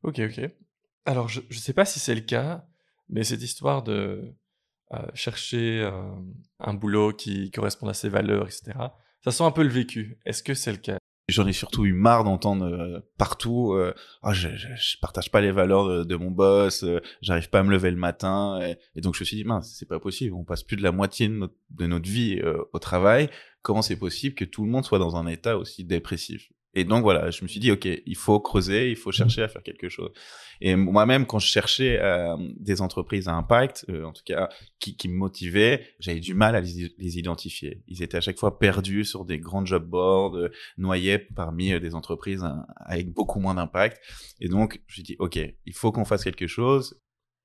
Ok, 0.04 0.20
ok. 0.20 0.51
Alors, 1.06 1.27
je 1.27 1.42
ne 1.42 1.56
sais 1.56 1.74
pas 1.74 1.86
si 1.86 2.00
c'est 2.00 2.15
le 2.15 2.22
cas, 2.22 2.65
mais 3.10 3.24
cette 3.24 3.42
histoire 3.42 3.84
de 3.84 4.34
euh, 4.94 4.98
chercher 5.13 5.89
un 6.60 6.74
boulot 6.74 7.13
qui 7.13 7.51
correspond 7.51 7.88
à 7.88 7.94
ses 7.94 8.10
valeurs, 8.10 8.46
etc., 8.46 8.74
ça 9.24 9.32
sent 9.32 9.44
un 9.44 9.51
peu 9.51 9.63
le 9.63 9.70
vécu. 9.70 10.20
Est-ce 10.25 10.44
que 10.44 10.54
c'est 10.54 10.72
le 10.72 10.77
cas? 10.77 10.98
J'en 11.27 11.48
ai 11.48 11.53
surtout 11.53 11.86
eu 11.86 11.94
marre 11.94 12.24
d'entendre 12.24 12.65
euh, 12.65 13.00
partout 13.17 13.74
euh, 13.74 13.96
oh, 14.22 14.32
je, 14.32 14.50
je, 14.55 14.98
partage 15.00 15.32
pas 15.32 15.41
les 15.41 15.51
valeurs 15.51 16.05
de, 16.05 16.15
mon 16.15 16.29
boss, 16.29 16.84
euh, 16.84 17.01
j'arrive 17.22 17.50
pas 17.50 17.62
à 17.62 17.63
me 17.63 17.72
lever 17.72 17.89
le 17.89 17.98
matin. 17.98 18.60
Et, 18.96 19.01
donc 19.01 19.15
je 19.15 19.22
me 19.22 19.25
suis 19.25 19.38
dit, 19.38 19.44
mince, 19.44 19.74
c'est 19.75 19.88
pas 19.88 20.00
possible, 20.00 20.36
on 20.36 20.44
passe 20.44 20.62
plus 20.62 20.77
de 20.77 20.84
la 20.84 20.91
moitié 20.91 21.27
de 21.27 21.34
notre, 21.34 21.55
de 21.72 21.88
notre 21.88 22.08
vie 22.08 22.39
au 22.74 22.79
travail. 22.79 23.29
Comment 23.63 23.82
c'est 23.82 23.96
possible 23.96 24.36
que 24.36 24.46
tout 24.46 24.63
le 24.63 24.70
monde 24.70 24.86
soit 24.86 25.00
dans 25.00 25.15
un 25.15 25.25
état 25.25 25.58
aussi 25.58 25.84
dépressif? 25.84 26.51
Et 26.75 26.84
donc 26.84 27.03
voilà, 27.03 27.32
je 27.32 27.41
me 27.44 27.48
suis 27.48 27.62
dit, 27.62 27.72
ok, 27.72 27.88
il 28.05 28.15
faut 28.15 28.39
creuser, 28.41 28.89
il 28.89 28.98
faut 28.98 29.12
chercher 29.12 29.41
à 29.41 29.48
faire 29.48 29.63
quelque 29.63 29.88
chose. 29.88 30.12
Et 30.60 30.75
moi-même, 30.75 31.25
quand 31.25 31.39
je 31.39 31.48
cherchais 31.48 31.98
euh, 32.01 32.36
des 32.58 32.82
entreprises 32.82 33.29
à 33.29 33.34
impact, 33.34 33.86
euh, 33.89 34.03
en 34.03 34.12
tout 34.12 34.24
cas, 34.25 34.50
qui, 34.79 35.08
me 35.08 35.15
motivaient, 35.15 35.86
j'avais 36.00 36.20
du 36.20 36.34
mal 36.34 36.53
à 36.53 36.60
les, 36.60 37.17
identifier. 37.17 37.82
Ils 37.88 38.03
étaient 38.03 38.17
à 38.17 38.22
chaque 38.22 38.38
fois 38.38 38.60
perdus 38.60 39.05
sur 39.05 39.24
des 39.24 39.39
grands 39.39 39.65
job 39.65 39.86
boards, 39.86 40.36
euh, 40.36 40.51
noyés 40.77 41.17
parmi 41.17 41.79
des 41.79 41.96
entreprises 41.96 42.44
hein, 42.44 42.65
avec 42.77 43.13
beaucoup 43.13 43.39
moins 43.39 43.55
d'impact. 43.55 44.01
Et 44.41 44.50
donc, 44.50 44.82
je 44.88 44.91
me 44.91 44.94
suis 44.96 45.03
dit, 45.03 45.15
ok, 45.20 45.39
il 45.65 45.74
faut 45.74 45.94
qu'on 45.94 46.05
fasse 46.05 46.25
quelque 46.25 46.48
chose. 46.48 47.01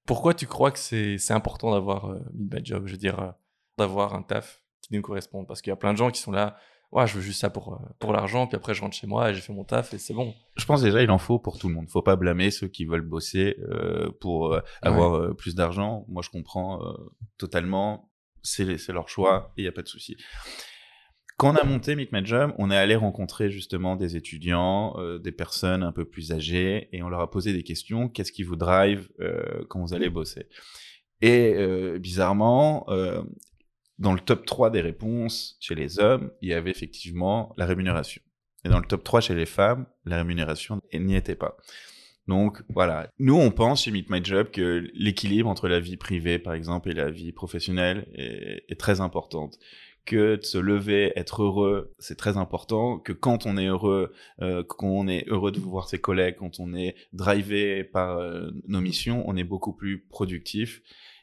Pourquoi 0.06 0.34
tu 0.34 0.48
crois 0.48 0.72
que 0.72 0.78
c'est 0.78 1.32
important 1.32 1.70
d'avoir 1.70 2.14
une 2.34 2.48
bad 2.48 2.66
job? 2.66 2.84
Je 2.86 2.92
veux 2.92 2.98
dire, 2.98 3.34
d'avoir 3.78 4.14
un 4.14 4.22
taf 4.22 4.64
qui 4.82 4.94
nous 4.94 5.02
correspondent. 5.02 5.46
Parce 5.46 5.62
qu'il 5.62 5.70
y 5.70 5.72
a 5.72 5.76
plein 5.76 5.92
de 5.92 5.98
gens 5.98 6.10
qui 6.10 6.20
sont 6.20 6.32
là, 6.32 6.56
ouais, 6.92 7.06
je 7.06 7.14
veux 7.14 7.20
juste 7.20 7.40
ça 7.40 7.50
pour, 7.50 7.74
euh, 7.74 7.76
pour 7.98 8.12
l'argent, 8.12 8.46
puis 8.46 8.56
après 8.56 8.74
je 8.74 8.80
rentre 8.80 8.96
chez 8.96 9.06
moi 9.06 9.30
et 9.30 9.34
j'ai 9.34 9.40
fait 9.40 9.52
mon 9.52 9.64
taf 9.64 9.94
et 9.94 9.98
c'est 9.98 10.14
bon. 10.14 10.34
Je 10.56 10.64
pense 10.64 10.82
déjà 10.82 11.02
il 11.02 11.10
en 11.10 11.18
faut 11.18 11.38
pour 11.38 11.58
tout 11.58 11.68
le 11.68 11.74
monde. 11.74 11.88
Faut 11.88 12.02
pas 12.02 12.16
blâmer 12.16 12.50
ceux 12.50 12.68
qui 12.68 12.84
veulent 12.84 13.00
bosser 13.00 13.56
euh, 13.60 14.10
pour 14.20 14.52
euh, 14.52 14.60
avoir 14.82 15.16
euh, 15.16 15.34
plus 15.34 15.54
d'argent. 15.54 16.04
Moi 16.08 16.22
je 16.22 16.30
comprends 16.30 16.80
totalement. 17.38 18.10
C'est 18.42 18.88
leur 18.88 19.08
choix 19.08 19.52
et 19.56 19.62
il 19.62 19.64
y 19.64 19.68
a 19.68 19.72
pas 19.72 19.82
de 19.82 19.88
souci. 19.88 20.16
Quand 21.36 21.52
on 21.52 21.56
a 21.56 21.64
monté 21.64 21.94
Meet 21.94 22.12
My 22.12 22.24
Job, 22.24 22.52
on 22.58 22.70
est 22.70 22.76
allé 22.76 22.96
rencontrer 22.96 23.50
justement 23.50 23.96
des 23.96 24.16
étudiants, 24.16 24.94
des 25.18 25.32
personnes 25.32 25.82
un 25.82 25.92
peu 25.92 26.04
plus 26.04 26.32
âgées, 26.32 26.88
et 26.92 27.02
on 27.02 27.08
leur 27.08 27.20
a 27.20 27.30
posé 27.30 27.52
des 27.52 27.62
questions. 27.62 28.08
Qu'est-ce 28.08 28.32
qui 28.32 28.42
vous 28.42 28.56
drive 28.56 29.08
quand 29.68 29.80
vous 29.80 29.94
allez 29.94 30.10
bosser? 30.10 30.48
Et 31.22 31.54
euh, 31.54 31.98
bizarrement, 31.98 32.86
euh, 32.88 33.22
dans 34.00 34.14
le 34.14 34.20
top 34.20 34.46
3 34.46 34.70
des 34.70 34.80
réponses 34.80 35.56
chez 35.60 35.74
les 35.74 36.00
hommes, 36.00 36.32
il 36.40 36.48
y 36.48 36.54
avait 36.54 36.70
effectivement 36.70 37.54
la 37.56 37.66
rémunération. 37.66 38.22
Et 38.64 38.68
dans 38.68 38.78
le 38.78 38.86
top 38.86 39.04
3 39.04 39.20
chez 39.20 39.34
les 39.34 39.46
femmes, 39.46 39.86
la 40.04 40.16
rémunération 40.16 40.80
n'y 40.92 41.14
était 41.14 41.36
pas. 41.36 41.56
Donc 42.26 42.62
voilà, 42.68 43.10
nous 43.18 43.36
on 43.36 43.50
pense 43.50 43.84
chez 43.84 43.90
Meet 43.90 44.08
My 44.10 44.24
Job 44.24 44.50
que 44.50 44.88
l'équilibre 44.94 45.48
entre 45.48 45.68
la 45.68 45.80
vie 45.80 45.96
privée 45.96 46.38
par 46.38 46.54
exemple 46.54 46.90
et 46.90 46.94
la 46.94 47.10
vie 47.10 47.32
professionnelle 47.32 48.06
est, 48.14 48.78
très 48.78 49.00
importante 49.00 49.58
que 50.06 50.36
de 50.36 50.44
se 50.44 50.58
lever, 50.58 51.12
être 51.16 51.42
heureux, 51.42 51.92
c'est 51.98 52.16
très 52.16 52.36
important, 52.36 52.98
que 52.98 53.12
quand 53.12 53.46
on 53.46 53.56
est 53.56 53.66
heureux, 53.66 54.12
euh, 54.40 54.64
qu'on 54.64 55.08
est 55.08 55.28
heureux 55.28 55.52
de 55.52 55.60
voir 55.60 55.88
ses 55.88 55.98
collègues, 55.98 56.36
quand 56.38 56.58
on 56.58 56.74
est 56.74 56.94
drivé 57.12 57.84
par 57.84 58.18
euh, 58.18 58.50
nos 58.66 58.80
missions, 58.80 59.22
on 59.26 59.36
est 59.36 59.44
beaucoup 59.44 59.72
plus 59.72 60.00
productif 60.00 60.82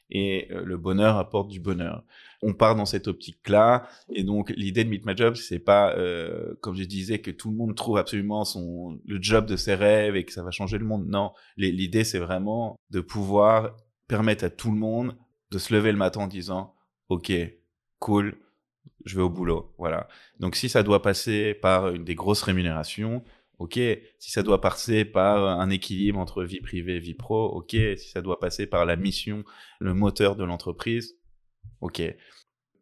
et 0.09 0.47
euh, 0.51 0.63
le 0.63 0.77
bonheur 0.77 1.17
apporte 1.17 1.49
du 1.49 1.59
bonheur. 1.59 2.03
On 2.43 2.53
part 2.53 2.75
dans 2.75 2.85
cette 2.85 3.07
optique-là 3.07 3.87
et 4.13 4.23
donc 4.23 4.51
l'idée 4.55 4.83
de 4.83 4.89
Meet 4.89 5.05
My 5.05 5.17
Job, 5.17 5.35
c'est 5.35 5.59
pas, 5.59 5.95
euh, 5.95 6.53
comme 6.61 6.75
je 6.75 6.83
disais, 6.83 7.19
que 7.19 7.31
tout 7.31 7.49
le 7.49 7.57
monde 7.57 7.75
trouve 7.75 7.97
absolument 7.97 8.45
son 8.45 8.99
le 9.05 9.21
job 9.21 9.45
de 9.47 9.55
ses 9.55 9.73
rêves 9.73 10.15
et 10.15 10.23
que 10.23 10.31
ça 10.31 10.43
va 10.43 10.51
changer 10.51 10.77
le 10.77 10.85
monde. 10.85 11.07
Non, 11.07 11.31
l'idée 11.57 12.03
c'est 12.03 12.19
vraiment 12.19 12.79
de 12.91 12.99
pouvoir 12.99 13.75
permettre 14.07 14.43
à 14.43 14.49
tout 14.49 14.71
le 14.71 14.77
monde 14.77 15.15
de 15.51 15.57
se 15.57 15.73
lever 15.73 15.91
le 15.91 15.97
matin 15.97 16.21
en 16.21 16.27
disant, 16.27 16.75
ok, 17.09 17.31
cool, 17.99 18.37
je 19.05 19.15
vais 19.15 19.21
au 19.21 19.29
boulot. 19.29 19.73
Voilà. 19.77 20.07
Donc 20.39 20.55
si 20.55 20.69
ça 20.69 20.83
doit 20.83 21.01
passer 21.01 21.53
par 21.53 21.89
une 21.89 22.03
des 22.03 22.15
grosses 22.15 22.43
rémunérations, 22.43 23.23
ok. 23.59 23.79
Si 24.19 24.31
ça 24.31 24.43
doit 24.43 24.61
passer 24.61 25.05
par 25.05 25.45
un 25.45 25.69
équilibre 25.69 26.19
entre 26.19 26.43
vie 26.43 26.61
privée 26.61 26.97
et 26.97 26.99
vie 26.99 27.13
pro, 27.13 27.45
ok. 27.45 27.71
Si 27.71 28.09
ça 28.09 28.21
doit 28.21 28.39
passer 28.39 28.67
par 28.67 28.85
la 28.85 28.95
mission, 28.95 29.43
le 29.79 29.93
moteur 29.93 30.35
de 30.35 30.43
l'entreprise, 30.43 31.16
ok. 31.81 32.01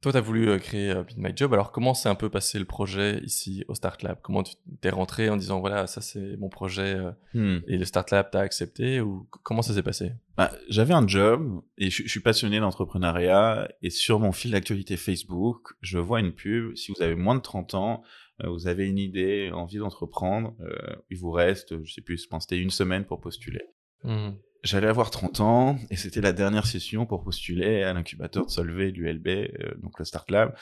Toi, 0.01 0.11
tu 0.11 0.17
as 0.19 0.21
voulu 0.21 0.49
euh, 0.49 0.59
créer 0.59 0.91
euh, 0.91 1.03
Beat 1.03 1.17
My 1.17 1.31
Job. 1.35 1.51
Alors, 1.53 1.71
comment 1.71 1.95
s'est 1.95 2.09
un 2.09 2.15
peu 2.15 2.29
passé 2.29 2.59
le 2.59 2.65
projet 2.65 3.21
ici 3.23 3.63
au 3.67 3.73
Start 3.73 4.03
Lab? 4.03 4.19
Comment 4.21 4.43
tu 4.43 4.53
t'es 4.79 4.91
rentré 4.91 5.29
en 5.29 5.35
disant, 5.37 5.59
voilà, 5.61 5.87
ça 5.87 5.99
c'est 5.99 6.37
mon 6.37 6.47
projet 6.49 6.93
euh, 6.95 7.11
Hmm. 7.33 7.61
et 7.67 7.77
le 7.77 7.85
Start 7.85 8.11
Lab 8.11 8.29
t'a 8.29 8.41
accepté 8.41 9.01
ou 9.01 9.27
comment 9.43 9.63
ça 9.63 9.73
s'est 9.73 9.81
passé? 9.81 10.11
Bah, 10.37 10.51
J'avais 10.69 10.93
un 10.93 11.07
job 11.07 11.63
et 11.79 11.89
je, 11.89 12.03
je 12.03 12.07
suis 12.07 12.19
passionné 12.19 12.59
d'entrepreneuriat 12.59 13.67
et 13.81 13.89
sur 13.89 14.19
mon 14.19 14.31
fil 14.31 14.51
d'actualité 14.51 14.95
Facebook, 14.95 15.69
je 15.81 15.97
vois 15.97 16.19
une 16.19 16.33
pub. 16.33 16.75
Si 16.75 16.91
vous 16.95 17.01
avez 17.01 17.15
moins 17.15 17.35
de 17.35 17.41
30 17.41 17.73
ans, 17.73 18.03
vous 18.43 18.67
avez 18.67 18.87
une 18.87 18.99
idée, 18.99 19.49
envie 19.53 19.77
d'entreprendre, 19.77 20.55
euh, 20.59 20.95
il 21.09 21.17
vous 21.17 21.31
reste, 21.31 21.83
je 21.83 21.91
sais 21.93 22.01
plus, 22.01 22.21
je 22.21 22.27
pense 22.27 22.45
que 22.45 22.49
c'était 22.55 22.61
une 22.61 22.69
semaine 22.69 23.05
pour 23.05 23.21
postuler. 23.21 23.61
Mhm. 24.03 24.35
J'allais 24.65 24.87
avoir 24.87 25.11
30 25.11 25.41
ans 25.41 25.77
et 25.91 25.95
c'était 25.95 26.21
la 26.21 26.33
dernière 26.33 26.65
session 26.65 27.05
pour 27.05 27.23
postuler 27.23 27.83
à 27.83 27.93
l'incubateur 27.93 28.47
de 28.47 28.51
Solvay, 28.51 28.89
l'ULB, 28.89 29.27
euh, 29.27 29.47
donc 29.77 29.99
le 29.99 30.05
Start 30.05 30.29
Lab. 30.31 30.55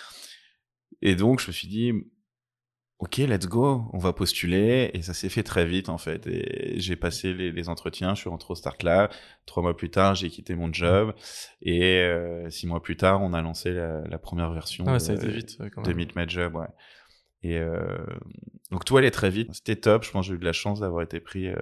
Et 1.02 1.16
donc 1.16 1.40
je 1.40 1.48
me 1.48 1.54
suis 1.54 1.70
dit, 1.70 1.94
ok, 3.00 3.18
let's 3.18 3.48
go, 3.48 3.86
on 3.94 3.98
va 3.98 4.12
postuler. 4.12 4.92
Et 4.94 5.02
ça 5.02 5.14
s'est 5.14 5.30
fait 5.30 5.44
très 5.44 5.66
vite 5.66 5.88
en 5.88 5.98
fait. 5.98 6.28
Et 6.28 6.80
j'ai 6.82 6.98
passé 6.98 7.34
les, 7.34 7.54
les 7.54 7.70
entretiens, 7.70 8.14
je 8.14 8.20
suis 8.20 8.30
rentré 8.30 8.52
au 8.52 8.56
Start 8.56 8.84
Lab. 8.84 9.10
Trois 9.46 9.64
mois 9.64 9.76
plus 9.76 9.90
tard, 9.90 10.16
j'ai 10.16 10.30
quitté 10.30 10.54
mon 10.54 10.72
job. 10.72 11.14
Et 11.62 12.00
euh, 12.00 12.50
six 12.50 12.68
mois 12.68 12.84
plus 12.84 12.98
tard, 12.98 13.22
on 13.22 13.32
a 13.32 13.42
lancé 13.42 13.72
la, 13.72 14.02
la 14.02 14.18
première 14.20 14.52
version 14.52 14.84
Ah 14.86 14.92
ouais, 14.92 14.98
de, 14.98 15.04
ça 15.04 15.14
a 15.14 15.16
été 15.16 15.30
vite 15.30 15.58
quand 15.74 15.82
de 15.82 15.88
même. 15.88 15.98
Meet 15.98 16.16
My 16.18 16.28
Job. 16.28 16.56
Ouais. 16.56 16.68
Et 17.44 17.58
euh, 17.58 17.98
donc 18.72 18.86
tout 18.86 18.98
allait 18.98 19.12
très 19.12 19.30
vite. 19.30 19.50
C'était 19.54 19.76
top. 19.76 20.04
Je 20.04 20.12
pense 20.12 20.26
que 20.26 20.30
j'ai 20.32 20.36
eu 20.36 20.40
de 20.40 20.46
la 20.46 20.54
chance 20.54 20.80
d'avoir 20.80 21.04
été 21.04 21.20
pris 21.20 21.48
euh, 21.48 21.56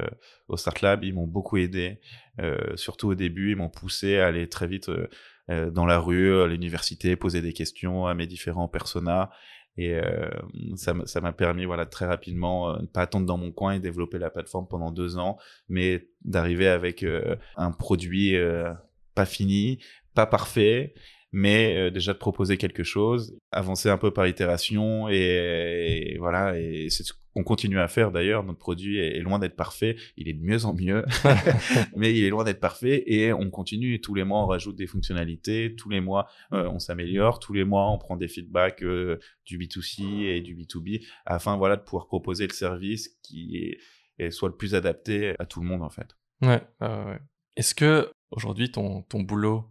au 0.48 0.58
Start 0.58 0.82
Lab. 0.82 1.04
Ils 1.04 1.14
m'ont 1.14 1.28
beaucoup 1.28 1.58
aidé, 1.58 2.00
euh, 2.40 2.76
surtout 2.76 3.10
au 3.10 3.16
début. 3.16 3.52
Ils 3.52 3.56
m'ont 3.56 3.70
poussé 3.70 4.18
à 4.20 4.28
aller 4.28 4.48
très 4.48 4.68
vite 4.68 4.90
euh, 4.90 5.08
euh, 5.50 5.72
dans 5.72 5.86
la 5.86 6.00
rue, 6.00 6.40
à 6.42 6.48
l'université, 6.48 7.16
poser 7.16 7.42
des 7.42 7.54
questions 7.54 8.06
à 8.06 8.14
mes 8.14 8.28
différents 8.28 8.68
personas. 8.68 9.32
Et 9.78 9.96
euh, 9.96 10.30
ça 10.76 10.94
m'a- 10.94 11.32
permis, 11.32 11.66
voilà, 11.66 11.86
très 11.86 12.06
rapidement, 12.06 12.72
euh, 12.72 12.82
ne 12.82 12.86
pas 12.86 13.02
attendre 13.02 13.26
dans 13.26 13.38
mon 13.38 13.52
coin 13.52 13.74
et 13.74 13.80
développer 13.80 14.20
la 14.20 14.30
plateforme 14.30 14.68
pendant 14.68 14.92
deux 14.92 15.18
ans, 15.18 15.38
mais 15.70 16.08
d'arriver 16.26 16.68
avec 16.68 17.04
euh, 17.04 17.38
un 17.56 17.72
produit 17.72 18.36
euh, 18.36 18.72
pas 19.16 19.26
fini, 19.26 19.80
pas 20.14 20.26
parfait, 20.26 20.94
mais 21.32 21.78
euh, 21.78 21.92
déjà 21.92 22.14
de 22.14 22.18
proposer 22.18 22.58
quelque 22.58 22.84
chose, 22.84 23.38
avancer 23.52 23.90
un 23.90 23.98
peu 23.98 24.12
par 24.12 24.28
itération 24.28 25.08
et, 25.10 26.14
et 26.14 26.18
voilà, 26.18 26.60
et 26.60 26.90
c'est 26.90 27.04
ce 27.04 27.14
qu'on 27.34 27.44
continue 27.44 27.80
à 27.80 27.88
faire 27.88 28.12
d'ailleurs. 28.12 28.44
Notre 28.44 28.60
produit 28.60 29.00
est, 29.00 29.20
loin 29.20 29.40
d'être 29.40 29.56
parfait, 29.56 29.96
il 30.18 30.28
est 30.28 30.34
de 30.34 30.44
mieux 30.44 30.66
en 30.66 30.74
mieux, 30.74 31.06
mais 31.96 32.14
il 32.14 32.24
est 32.24 32.30
loin 32.30 32.44
d'être 32.44 32.60
parfait 32.60 33.04
et 33.08 33.32
on 33.32 33.50
continue. 33.50 33.96
Et 33.96 34.02
tous 34.02 34.14
les 34.14 34.24
mois, 34.24 34.44
on 34.44 34.48
rajoute 34.48 34.76
des 34.76 34.88
fonctionnalités, 34.88 35.76
tous 35.76 35.90
les 35.90 36.02
mois, 36.02 36.28
euh, 36.54 36.70
on 36.70 36.80
s'améliore, 36.80 37.40
tous 37.40 37.54
les 37.54 37.64
mois, 37.64 37.90
on 37.90 37.98
prend 37.98 38.18
des 38.18 38.28
feedbacks 38.28 38.84
euh, 38.84 39.20
du 39.46 39.58
B2C 39.58 40.24
et 40.24 40.42
du 40.42 40.56
B2B 40.56 41.06
afin 41.26 41.56
voilà 41.58 41.78
de 41.78 41.82
pouvoir 41.82 42.08
proposer 42.08 42.48
le 42.48 42.54
service 42.54 43.10
qui 43.24 43.78
est, 44.20 44.32
soit 44.32 44.50
le 44.50 44.56
plus 44.56 44.76
adapté 44.76 45.34
à 45.40 45.46
tout 45.46 45.62
le 45.62 45.68
monde 45.68 45.82
en 45.82 45.90
fait. 45.90 46.16
Ouais, 46.42 46.62
ouais, 46.82 47.06
ouais. 47.06 47.20
Est-ce 47.56 47.74
que 47.74 48.12
aujourd'hui 48.32 48.72
ton, 48.72 49.02
ton 49.04 49.22
boulot 49.22 49.66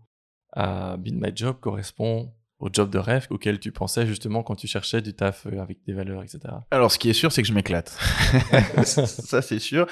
à 0.53 0.97
Be 0.97 1.11
My 1.13 1.33
Job 1.35 1.57
correspond 1.61 2.33
au 2.61 2.69
job 2.71 2.91
de 2.91 2.99
rêve 2.99 3.27
auquel 3.31 3.59
tu 3.59 3.73
pensais 3.73 4.07
justement 4.07 4.43
quand 4.43 4.55
tu 4.55 4.67
cherchais 4.67 5.01
du 5.01 5.15
taf 5.15 5.47
euh, 5.47 5.61
avec 5.61 5.79
des 5.87 5.95
valeurs, 5.95 6.23
etc. 6.23 6.41
Alors, 6.71 6.93
ce 6.93 6.99
qui 6.99 7.09
est 7.09 7.15
sûr, 7.15 7.33
c'est 7.33 7.43
que 7.43 7.49
je 7.49 7.55
m'éclate. 7.55 7.89
ça, 8.85 9.43
c'est 9.43 9.59
sûr. 9.59 9.87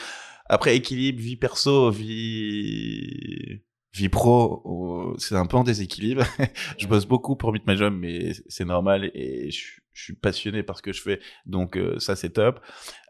Après, 0.46 0.76
équilibre, 0.76 1.20
vie 1.20 1.36
perso, 1.36 1.90
vie, 1.90 3.62
vie 3.94 4.08
pro, 4.08 4.62
oh, 4.64 5.14
c'est 5.18 5.34
un 5.34 5.46
peu 5.46 5.56
en 5.56 5.64
déséquilibre. 5.64 6.24
je 6.78 6.86
bosse 6.86 7.06
beaucoup 7.06 7.36
pour 7.36 7.52
Meet 7.52 7.66
My 7.66 7.76
Job, 7.76 7.94
mais 7.98 8.32
c'est 8.48 8.64
normal 8.64 9.10
et 9.14 9.50
je, 9.50 9.64
suis 10.00 10.14
passionné 10.14 10.62
par 10.62 10.76
ce 10.76 10.82
que 10.82 10.92
je 10.92 11.02
fais. 11.02 11.18
Donc, 11.44 11.76
euh, 11.76 11.98
ça, 11.98 12.14
c'est 12.14 12.30
top. 12.30 12.60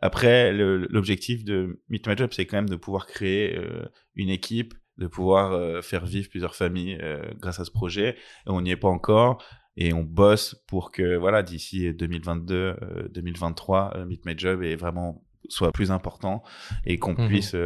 Après, 0.00 0.54
l'objectif 0.54 1.44
de 1.44 1.82
Meet 1.90 2.06
My 2.06 2.16
Job, 2.16 2.30
c'est 2.32 2.46
quand 2.46 2.56
même 2.56 2.68
de 2.68 2.76
pouvoir 2.76 3.06
créer 3.06 3.58
euh, 3.58 3.84
une 4.14 4.30
équipe, 4.30 4.72
de 4.98 5.06
pouvoir 5.06 5.52
euh, 5.52 5.80
faire 5.82 6.04
vivre 6.06 6.28
plusieurs 6.28 6.54
familles 6.54 6.98
euh, 7.02 7.22
grâce 7.38 7.60
à 7.60 7.64
ce 7.64 7.70
projet. 7.70 8.10
Et 8.46 8.50
on 8.50 8.60
n'y 8.60 8.70
est 8.70 8.76
pas 8.76 8.88
encore 8.88 9.42
et 9.76 9.92
on 9.92 10.02
bosse 10.02 10.56
pour 10.66 10.90
que 10.90 11.16
voilà 11.16 11.42
d'ici 11.42 11.94
2022 11.94 12.54
euh, 12.54 13.08
2023 13.10 14.04
Meet 14.06 14.26
My 14.26 14.36
Job 14.36 14.62
est 14.62 14.74
vraiment 14.76 15.24
soit 15.48 15.70
plus 15.72 15.90
important 15.92 16.42
et 16.84 16.98
qu'on 16.98 17.14
Mhm. 17.14 17.28
puisse 17.28 17.56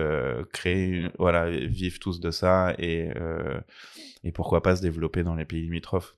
créer 0.52 0.84
une- 0.86 1.10
voilà 1.18 1.50
vivre 1.50 1.98
tous 1.98 2.20
de 2.20 2.30
ça 2.30 2.74
et 2.78 3.08
et 4.24 4.30
pourquoi 4.30 4.62
pas 4.62 4.76
se 4.76 4.82
développer 4.82 5.24
dans 5.24 5.34
les 5.34 5.44
pays 5.46 5.62
limitrophes 5.62 6.16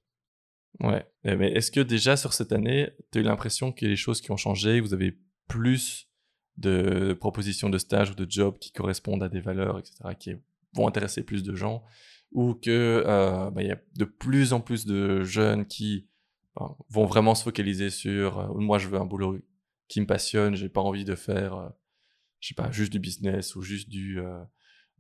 Ouais. 0.81 1.07
Eh, 1.25 1.37
Mais 1.37 1.53
est-ce 1.53 1.71
que 1.71 1.79
déjà 1.81 2.17
sur 2.17 2.33
cette 2.33 2.51
année, 2.53 2.91
tu 3.13 3.19
as 3.19 3.21
eu 3.21 3.25
l'impression 3.25 3.71
qu'il 3.71 3.87
y 3.87 3.91
a 3.91 3.95
des 3.95 3.97
choses 3.97 4.21
qui 4.21 4.33
ont 4.33 4.37
changé, 4.37 4.81
que 4.81 4.85
vous 4.85 4.93
avez 4.95 5.17
plus 5.49 6.09
de 6.57 7.13
propositions 7.19 7.71
de 7.71 7.79
stage 7.79 8.11
ou 8.11 8.15
de 8.15 8.27
jobs 8.29 8.59
qui 8.59 8.73
correspondent 8.73 9.23
à 9.23 9.29
des 9.29 9.41
valeurs, 9.41 9.79
etc., 9.79 9.95
qui 10.19 10.31
vont 10.75 10.89
intéresser 10.89 11.23
plus 11.23 11.43
de 11.43 11.55
gens, 11.55 11.85
ou 12.33 12.55
que 12.55 13.03
euh, 13.07 13.51
bah, 13.51 13.63
il 13.63 13.69
y 13.69 13.73
a 13.73 13.81
de 13.97 14.05
plus 14.05 14.53
en 14.53 14.61
plus 14.61 14.87
de 14.87 15.23
jeunes 15.23 15.67
qui 15.67 16.09
ben, 16.57 16.77
vont 16.89 17.07
vraiment 17.07 17.35
se 17.35 17.43
focaliser 17.43 17.91
sur 17.91 18.39
euh, 18.39 18.55
moi 18.55 18.79
je 18.79 18.89
veux 18.89 18.99
un 18.99 19.05
boulot 19.05 19.39
qui 19.89 20.01
me 20.01 20.07
passionne, 20.07 20.55
j'ai 20.55 20.69
pas 20.69 20.81
envie 20.81 21.05
de 21.05 21.15
faire, 21.15 21.55
euh, 21.55 21.69
je 22.41 22.49
sais 22.49 22.55
pas, 22.55 22.71
juste 22.71 22.93
du 22.93 22.99
business 22.99 23.57
ou 23.57 23.63
juste 23.63 23.89
du 23.89 24.21
euh, 24.21 24.43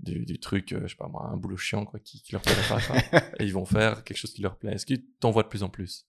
du, 0.01 0.25
du 0.27 0.41
truc, 0.41 0.75
je 0.83 0.87
sais 0.89 0.97
pas 0.97 1.07
moi, 1.07 1.29
un 1.33 1.37
boulot 1.37 1.57
chiant 1.57 1.85
quoi, 1.85 2.01
qui, 2.01 2.21
qui 2.23 2.33
leur 2.33 2.43
plaît 2.43 2.55
pas, 2.69 3.19
et 3.39 3.45
ils 3.45 3.53
vont 3.53 3.65
faire 3.65 4.03
quelque 4.03 4.17
chose 4.17 4.33
qui 4.33 4.43
leur 4.43 4.57
plaît. 4.59 4.73
Est-ce 4.73 4.87
que 4.87 4.95
t'en 5.21 5.31
vois 5.31 5.45
de 5.45 5.49
plus 5.49 5.63
en 5.63 5.69
plus? 5.69 6.09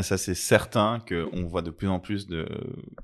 Ça 0.00 0.16
c'est 0.16 0.34
certain 0.34 1.04
qu'on 1.06 1.46
voit 1.46 1.62
de 1.62 1.70
plus 1.70 1.88
en 1.88 2.00
plus 2.00 2.26
de, 2.26 2.48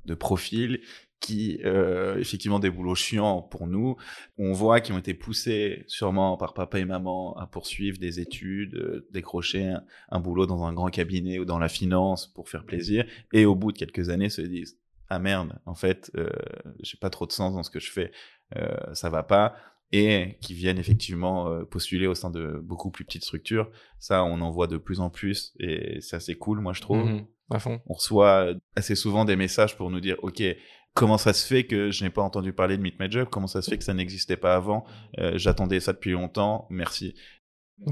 de 0.04 0.14
profils 0.14 0.80
qui 1.20 1.60
euh, 1.64 2.16
effectivement 2.18 2.58
des 2.58 2.70
boulots 2.70 2.94
chiants 2.94 3.42
pour 3.42 3.66
nous 3.66 3.96
on 4.38 4.52
voit 4.52 4.80
qui 4.80 4.92
ont 4.92 4.98
été 4.98 5.14
poussés 5.14 5.84
sûrement 5.86 6.36
par 6.36 6.54
papa 6.54 6.78
et 6.78 6.84
maman 6.84 7.36
à 7.36 7.46
poursuivre 7.46 7.98
des 7.98 8.20
études 8.20 8.76
euh, 8.76 9.08
décrocher 9.10 9.66
un, 9.66 9.82
un 10.10 10.20
boulot 10.20 10.46
dans 10.46 10.64
un 10.64 10.72
grand 10.72 10.90
cabinet 10.90 11.38
ou 11.38 11.44
dans 11.44 11.58
la 11.58 11.68
finance 11.68 12.26
pour 12.26 12.48
faire 12.48 12.64
plaisir 12.64 13.04
et 13.32 13.46
au 13.46 13.54
bout 13.54 13.72
de 13.72 13.78
quelques 13.78 14.10
années 14.10 14.30
se 14.30 14.42
disent 14.42 14.78
ah 15.08 15.18
merde 15.18 15.58
en 15.66 15.74
fait 15.74 16.10
euh, 16.16 16.28
j'ai 16.80 16.98
pas 16.98 17.10
trop 17.10 17.26
de 17.26 17.32
sens 17.32 17.54
dans 17.54 17.62
ce 17.62 17.70
que 17.70 17.80
je 17.80 17.90
fais 17.90 18.12
euh, 18.56 18.94
ça 18.94 19.10
va 19.10 19.22
pas 19.22 19.56
et 19.92 20.36
qui 20.40 20.54
viennent 20.54 20.78
effectivement 20.78 21.50
euh, 21.50 21.64
postuler 21.64 22.06
au 22.06 22.14
sein 22.14 22.30
de 22.30 22.60
beaucoup 22.62 22.90
plus 22.90 23.04
petites 23.04 23.24
structures. 23.24 23.70
Ça, 23.98 24.24
on 24.24 24.40
en 24.40 24.50
voit 24.50 24.66
de 24.66 24.76
plus 24.76 25.00
en 25.00 25.10
plus 25.10 25.54
et 25.58 26.00
c'est 26.00 26.16
assez 26.16 26.34
cool, 26.34 26.60
moi 26.60 26.72
je 26.74 26.82
trouve. 26.82 27.04
Mhm, 27.04 27.26
à 27.50 27.58
fond. 27.58 27.80
On 27.86 27.94
reçoit 27.94 28.52
assez 28.76 28.94
souvent 28.94 29.24
des 29.24 29.36
messages 29.36 29.76
pour 29.76 29.90
nous 29.90 30.00
dire, 30.00 30.16
ok, 30.22 30.42
comment 30.98 31.18
ça 31.18 31.32
se 31.32 31.46
fait 31.46 31.64
que 31.64 31.90
je 31.90 32.04
n'ai 32.04 32.10
pas 32.10 32.22
entendu 32.22 32.52
parler 32.52 32.76
de 32.76 32.82
Meet 32.82 32.98
My 33.00 33.10
Job? 33.10 33.28
Comment 33.30 33.46
ça 33.46 33.62
se 33.62 33.70
fait 33.70 33.78
que 33.78 33.84
ça 33.84 33.94
n'existait 33.94 34.36
pas 34.36 34.54
avant? 34.54 34.84
Euh, 35.18 35.32
J'attendais 35.36 35.80
ça 35.80 35.92
depuis 35.92 36.12
longtemps. 36.12 36.66
Merci. 36.70 37.14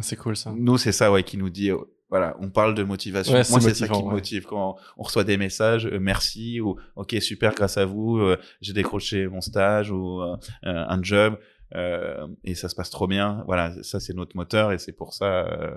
C'est 0.02 0.16
cool 0.16 0.36
ça. 0.36 0.52
Nous, 0.56 0.78
c'est 0.78 0.92
ça, 0.92 1.12
ouais, 1.12 1.22
qui 1.22 1.36
nous 1.36 1.48
dit, 1.50 1.70
euh, 1.70 1.78
voilà, 2.10 2.36
on 2.40 2.50
parle 2.50 2.74
de 2.74 2.82
motivation. 2.82 3.32
Ouais, 3.34 3.42
Moi, 3.50 3.60
c'est 3.60 3.74
ça 3.74 3.88
qui 3.88 4.00
me 4.02 4.08
ouais. 4.08 4.14
motive 4.14 4.44
quand 4.44 4.76
on 4.96 5.02
reçoit 5.02 5.24
des 5.24 5.36
messages, 5.36 5.86
euh, 5.86 5.98
merci 6.00 6.60
ou 6.60 6.76
ok 6.96 7.14
super, 7.20 7.54
grâce 7.54 7.78
à 7.78 7.84
vous, 7.84 8.18
euh, 8.18 8.36
j'ai 8.60 8.72
décroché 8.72 9.28
mon 9.28 9.40
stage 9.40 9.90
ou 9.90 10.22
euh, 10.22 10.36
un 10.62 11.02
job 11.02 11.38
euh, 11.74 12.26
et 12.44 12.54
ça 12.54 12.68
se 12.68 12.74
passe 12.74 12.90
trop 12.90 13.06
bien. 13.06 13.42
Voilà, 13.46 13.72
ça 13.82 13.98
c'est 14.00 14.14
notre 14.14 14.36
moteur 14.36 14.72
et 14.72 14.78
c'est 14.78 14.92
pour 14.92 15.14
ça 15.14 15.46
euh, 15.46 15.76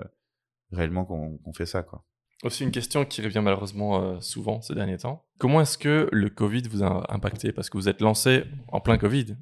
réellement 0.72 1.04
qu'on 1.04 1.38
qu'on 1.38 1.52
fait 1.52 1.66
ça, 1.66 1.82
quoi. 1.82 2.04
Aussi 2.42 2.64
une 2.64 2.70
question 2.70 3.04
qui 3.04 3.20
revient 3.20 3.42
malheureusement 3.42 4.02
euh, 4.02 4.20
souvent 4.20 4.62
ces 4.62 4.74
derniers 4.74 4.96
temps. 4.98 5.26
Comment 5.38 5.60
est-ce 5.60 5.76
que 5.76 6.08
le 6.10 6.30
Covid 6.30 6.62
vous 6.70 6.82
a 6.82 7.12
impacté? 7.12 7.52
Parce 7.52 7.68
que 7.68 7.76
vous 7.76 7.88
êtes 7.88 8.00
lancé 8.00 8.44
en 8.68 8.80
plein 8.80 8.96
Covid. 8.96 9.36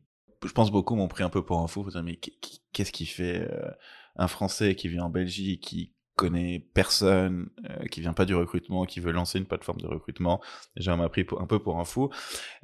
je 0.45 0.52
pense 0.52 0.73
beaucoup 0.73 0.97
m'ont 0.97 1.09
pris 1.09 1.23
un 1.23 1.28
peu 1.31 1.45
pour 1.45 1.61
un 1.61 1.69
fou. 1.69 1.87
Mais 2.02 2.17
qu- 2.17 2.33
qu- 2.40 2.59
qu'est-ce 2.73 2.90
qui 2.93 3.07
fait 3.07 3.49
euh, 3.50 3.71
un 4.17 4.26
Français 4.26 4.75
qui 4.75 4.88
vit 4.88 4.99
en 5.00 5.11
Belgique, 5.11 5.62
qui 5.62 5.95
connaît 6.17 6.59
personne, 6.75 7.49
euh, 7.71 7.85
qui 7.87 8.00
vient 8.00 8.12
pas 8.14 8.25
du 8.25 8.35
recrutement, 8.35 8.85
qui 8.85 8.99
veut 8.99 9.12
lancer 9.12 9.38
une 9.38 9.47
plateforme 9.47 9.81
de 9.81 9.87
recrutement? 9.87 10.40
Déjà, 10.76 10.95
on 10.95 10.97
m'a 10.97 11.09
pris 11.09 11.25
un 11.38 11.47
peu 11.47 11.61
pour 11.61 11.78
un 11.78 11.85
fou. 11.85 12.11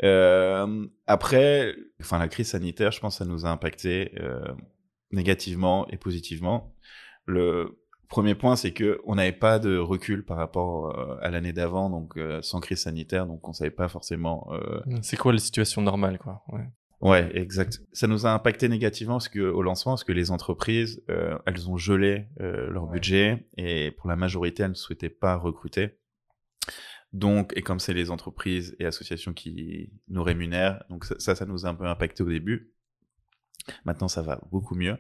Euh, 0.03 0.85
après, 1.07 1.76
enfin, 2.00 2.19
la 2.19 2.26
crise 2.26 2.49
sanitaire, 2.49 2.91
je 2.91 2.99
pense, 2.99 3.19
ça 3.19 3.25
nous 3.25 3.47
a 3.47 3.50
impacté 3.50 4.12
négativement 5.12 5.87
et 5.88 5.97
positivement. 5.97 6.75
Le 7.26 7.79
premier 8.08 8.34
point, 8.34 8.56
c'est 8.56 8.73
que 8.73 9.00
on 9.04 9.14
n'avait 9.14 9.32
pas 9.32 9.58
de 9.58 9.76
recul 9.76 10.25
par 10.25 10.37
rapport 10.37 10.99
euh, 10.99 11.16
à 11.20 11.30
l'année 11.30 11.52
d'avant, 11.52 11.90
donc 11.90 12.16
euh, 12.16 12.40
sans 12.42 12.61
crise 12.61 12.80
sanitaire, 12.80 13.26
donc 13.26 13.46
on 13.49 13.52
savait 13.52 13.70
pas 13.70 13.88
forcément 13.88 14.49
euh, 14.52 14.80
C'est 15.02 15.16
quoi 15.16 15.32
la 15.32 15.38
situation 15.38 15.82
normale 15.82 16.18
quoi 16.18 16.42
ouais. 16.49 16.68
Ouais, 17.00 17.30
exact. 17.37 17.82
Ça 17.92 18.06
nous 18.06 18.25
a 18.25 18.30
impacté 18.30 18.68
négativement 18.68 19.14
parce 19.14 19.28
que 19.28 19.40
au 19.40 19.61
lancement, 19.61 19.92
parce 19.92 20.04
que 20.04 20.12
les 20.12 20.30
entreprises, 20.30 21.04
elles 21.44 21.68
ont 21.68 21.76
gelé 21.76 22.28
leur 22.38 22.87
budget 22.87 23.46
et 23.58 23.90
pour 23.90 24.08
la 24.08 24.16
majorité, 24.16 24.62
elles 24.62 24.70
ne 24.70 24.75
souhaitaient 24.75 25.11
pas 25.11 25.37
recruter. 25.37 25.99
Donc, 27.12 27.52
et 27.56 27.62
comme 27.62 27.78
c'est 27.78 27.92
les 27.92 28.11
entreprises 28.11 28.75
et 28.78 28.87
associations 28.87 29.34
qui 29.34 29.92
nous 30.08 30.23
rémunèrent, 30.23 30.82
donc 30.88 31.04
ça, 31.04 31.34
ça 31.34 31.44
nous 31.44 31.66
a 31.66 31.68
un 31.68 31.75
peu 31.75 31.84
impacté 31.84 32.23
au 32.23 32.28
début. 32.30 32.73
Maintenant, 33.84 34.08
ça 34.08 34.23
va 34.23 34.40
beaucoup 34.50 34.75
mieux. 34.75 34.96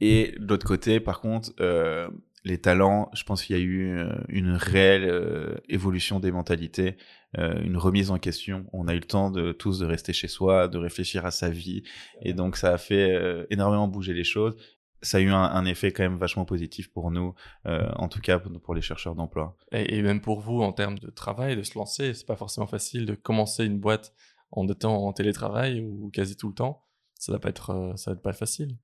Et 0.00 0.34
de 0.38 0.46
l'autre 0.46 0.66
côté, 0.66 1.00
par 1.00 1.20
contre, 1.20 1.52
euh, 1.60 2.08
les 2.44 2.58
talents, 2.58 3.10
je 3.14 3.24
pense 3.24 3.44
qu'il 3.44 3.56
y 3.56 3.60
a 3.60 3.62
eu 3.62 3.96
euh, 3.96 4.12
une 4.28 4.52
réelle 4.52 5.04
euh, 5.04 5.56
évolution 5.68 6.20
des 6.20 6.30
mentalités, 6.30 6.96
euh, 7.36 7.60
une 7.62 7.76
remise 7.76 8.10
en 8.10 8.18
question. 8.18 8.66
On 8.72 8.88
a 8.88 8.94
eu 8.94 9.00
le 9.00 9.06
temps 9.06 9.30
de 9.30 9.52
tous 9.52 9.78
de 9.78 9.86
rester 9.86 10.12
chez 10.12 10.28
soi, 10.28 10.68
de 10.68 10.78
réfléchir 10.78 11.26
à 11.26 11.30
sa 11.30 11.50
vie, 11.50 11.82
et 12.22 12.32
donc 12.32 12.56
ça 12.56 12.72
a 12.72 12.78
fait 12.78 13.12
euh, 13.12 13.44
énormément 13.50 13.88
bouger 13.88 14.14
les 14.14 14.24
choses. 14.24 14.56
Ça 15.00 15.18
a 15.18 15.20
eu 15.20 15.30
un, 15.30 15.64
effet 15.64 15.92
quand 15.92 16.02
même 16.02 16.18
vachement 16.18 16.44
positif 16.44 16.90
pour 16.90 17.12
nous, 17.12 17.32
euh, 17.66 17.88
en 17.96 18.08
tout 18.08 18.20
cas 18.20 18.40
pour, 18.40 18.74
les 18.74 18.80
chercheurs 18.80 19.14
d'emploi. 19.14 19.56
Et, 19.70 19.96
et 19.96 20.02
même 20.02 20.20
pour 20.20 20.40
vous 20.40 20.60
en 20.60 20.72
termes 20.72 20.98
de 20.98 21.08
travail, 21.08 21.54
de 21.54 21.62
se 21.62 21.78
lancer, 21.78 22.14
c'est 22.14 22.26
pas 22.26 22.34
forcément 22.34 22.66
facile 22.66 23.06
de 23.06 23.14
commencer 23.14 23.64
une 23.64 23.78
boîte 23.78 24.12
en 24.50 24.66
étant 24.66 25.06
en 25.06 25.12
télétravail 25.12 25.82
ou 25.82 26.10
quasi 26.10 26.36
tout 26.36 26.48
le 26.48 26.54
temps. 26.54 26.82
Ça 27.14 27.30
va 27.30 27.38
pas 27.38 27.50
être, 27.50 27.92
ça 27.94 28.12
va 28.12 28.16
pas 28.16 28.30
être 28.30 28.38
facile. 28.38 28.76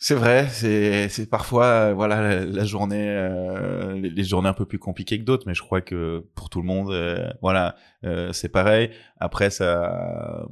C'est 0.00 0.14
vrai, 0.14 0.46
c'est 0.48 1.08
c'est 1.08 1.28
parfois 1.28 1.64
euh, 1.90 1.94
voilà 1.94 2.44
la, 2.44 2.64
journée 2.64 3.08
euh, 3.08 3.94
les, 3.94 4.10
les 4.10 4.24
journées 4.24 4.48
un 4.48 4.52
peu 4.52 4.64
plus 4.64 4.78
compliquées 4.78 5.18
que 5.18 5.24
d'autres, 5.24 5.42
mais 5.48 5.54
je 5.54 5.62
crois 5.62 5.80
que 5.80 6.24
pour 6.36 6.50
tout 6.50 6.60
le 6.60 6.68
monde 6.68 6.92
euh, 6.92 7.28
voilà 7.42 7.74
euh, 8.04 8.32
c'est 8.32 8.48
pareil. 8.48 8.90
Après 9.18 9.50
ça 9.50 10.46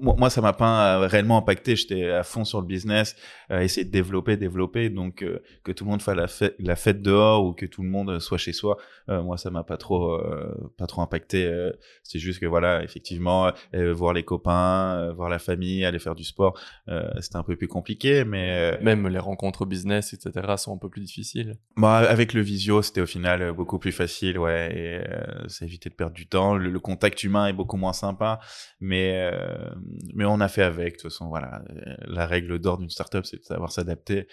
moi, 0.00 0.30
ça 0.30 0.40
m'a 0.40 0.52
pas 0.52 0.96
euh, 1.02 1.06
réellement 1.06 1.38
impacté. 1.38 1.76
J'étais 1.76 2.10
à 2.10 2.22
fond 2.22 2.44
sur 2.44 2.60
le 2.60 2.66
business, 2.66 3.16
euh, 3.50 3.60
essayer 3.60 3.84
de 3.84 3.90
développer, 3.90 4.36
développer. 4.36 4.90
Donc 4.90 5.22
euh, 5.22 5.40
que 5.64 5.72
tout 5.72 5.84
le 5.84 5.90
monde 5.90 6.02
fasse 6.02 6.16
la 6.16 6.26
fête, 6.28 6.54
la 6.58 6.76
fête 6.76 7.02
dehors 7.02 7.44
ou 7.44 7.52
que 7.52 7.66
tout 7.66 7.82
le 7.82 7.88
monde 7.88 8.18
soit 8.20 8.38
chez 8.38 8.52
soi, 8.52 8.76
euh, 9.08 9.22
moi 9.22 9.36
ça 9.36 9.50
m'a 9.50 9.64
pas 9.64 9.76
trop, 9.76 10.14
euh, 10.14 10.72
pas 10.78 10.86
trop 10.86 11.02
impacté. 11.02 11.44
euh, 11.46 11.72
c'est 12.02 12.18
juste 12.18 12.40
que 12.40 12.46
voilà, 12.46 12.82
effectivement, 12.82 13.50
euh, 13.74 13.92
voir 13.92 14.12
les 14.12 14.22
copains, 14.22 14.96
euh, 14.98 15.12
voir 15.12 15.28
la 15.28 15.38
famille, 15.38 15.84
aller 15.84 15.98
faire 15.98 16.14
du 16.14 16.24
sport, 16.24 16.58
euh, 16.88 17.08
c'était 17.20 17.36
un 17.36 17.42
peu 17.42 17.56
plus 17.56 17.68
compliqué, 17.68 18.24
mais 18.24 18.74
euh, 18.74 18.82
Même 18.82 19.08
les 19.08 19.18
rencontres 19.18 19.66
business, 19.66 20.12
etc., 20.12 20.54
sont 20.56 20.74
un 20.74 20.78
peu 20.78 20.88
plus 20.88 21.02
difficiles. 21.02 21.54
Bah, 21.76 21.96
avec 21.98 22.32
le 22.32 22.40
visio, 22.40 22.82
c'était 22.82 23.00
au 23.00 23.06
final 23.06 23.42
euh, 23.42 23.52
beaucoup 23.52 23.78
plus 23.78 23.92
facile, 23.92 24.38
ouais, 24.38 24.72
et 24.76 24.94
euh, 25.08 25.48
ça 25.48 25.64
évitait 25.64 25.90
de 25.90 25.94
perdre 25.94 26.14
du 26.14 26.26
temps. 26.26 26.54
Le, 26.56 26.70
le 26.70 26.80
contact 26.80 27.22
humain 27.24 27.46
est 27.48 27.52
beaucoup 27.52 27.76
moins 27.76 27.92
sympa, 27.92 28.38
mais 28.80 29.30
euh, 29.32 29.70
mais 30.14 30.24
on 30.24 30.40
a 30.40 30.48
fait 30.48 30.62
avec. 30.62 30.96
De 30.96 31.02
toute 31.02 31.12
façon, 31.12 31.28
voilà, 31.28 31.62
Euh, 31.70 31.96
la 32.06 32.26
règle 32.26 32.58
d'or 32.58 32.78
d'une 32.78 32.90
startup, 32.90 33.24
c'est 33.24 33.38
de 33.38 33.44
savoir 33.44 33.72
s'adapter, 33.72 34.28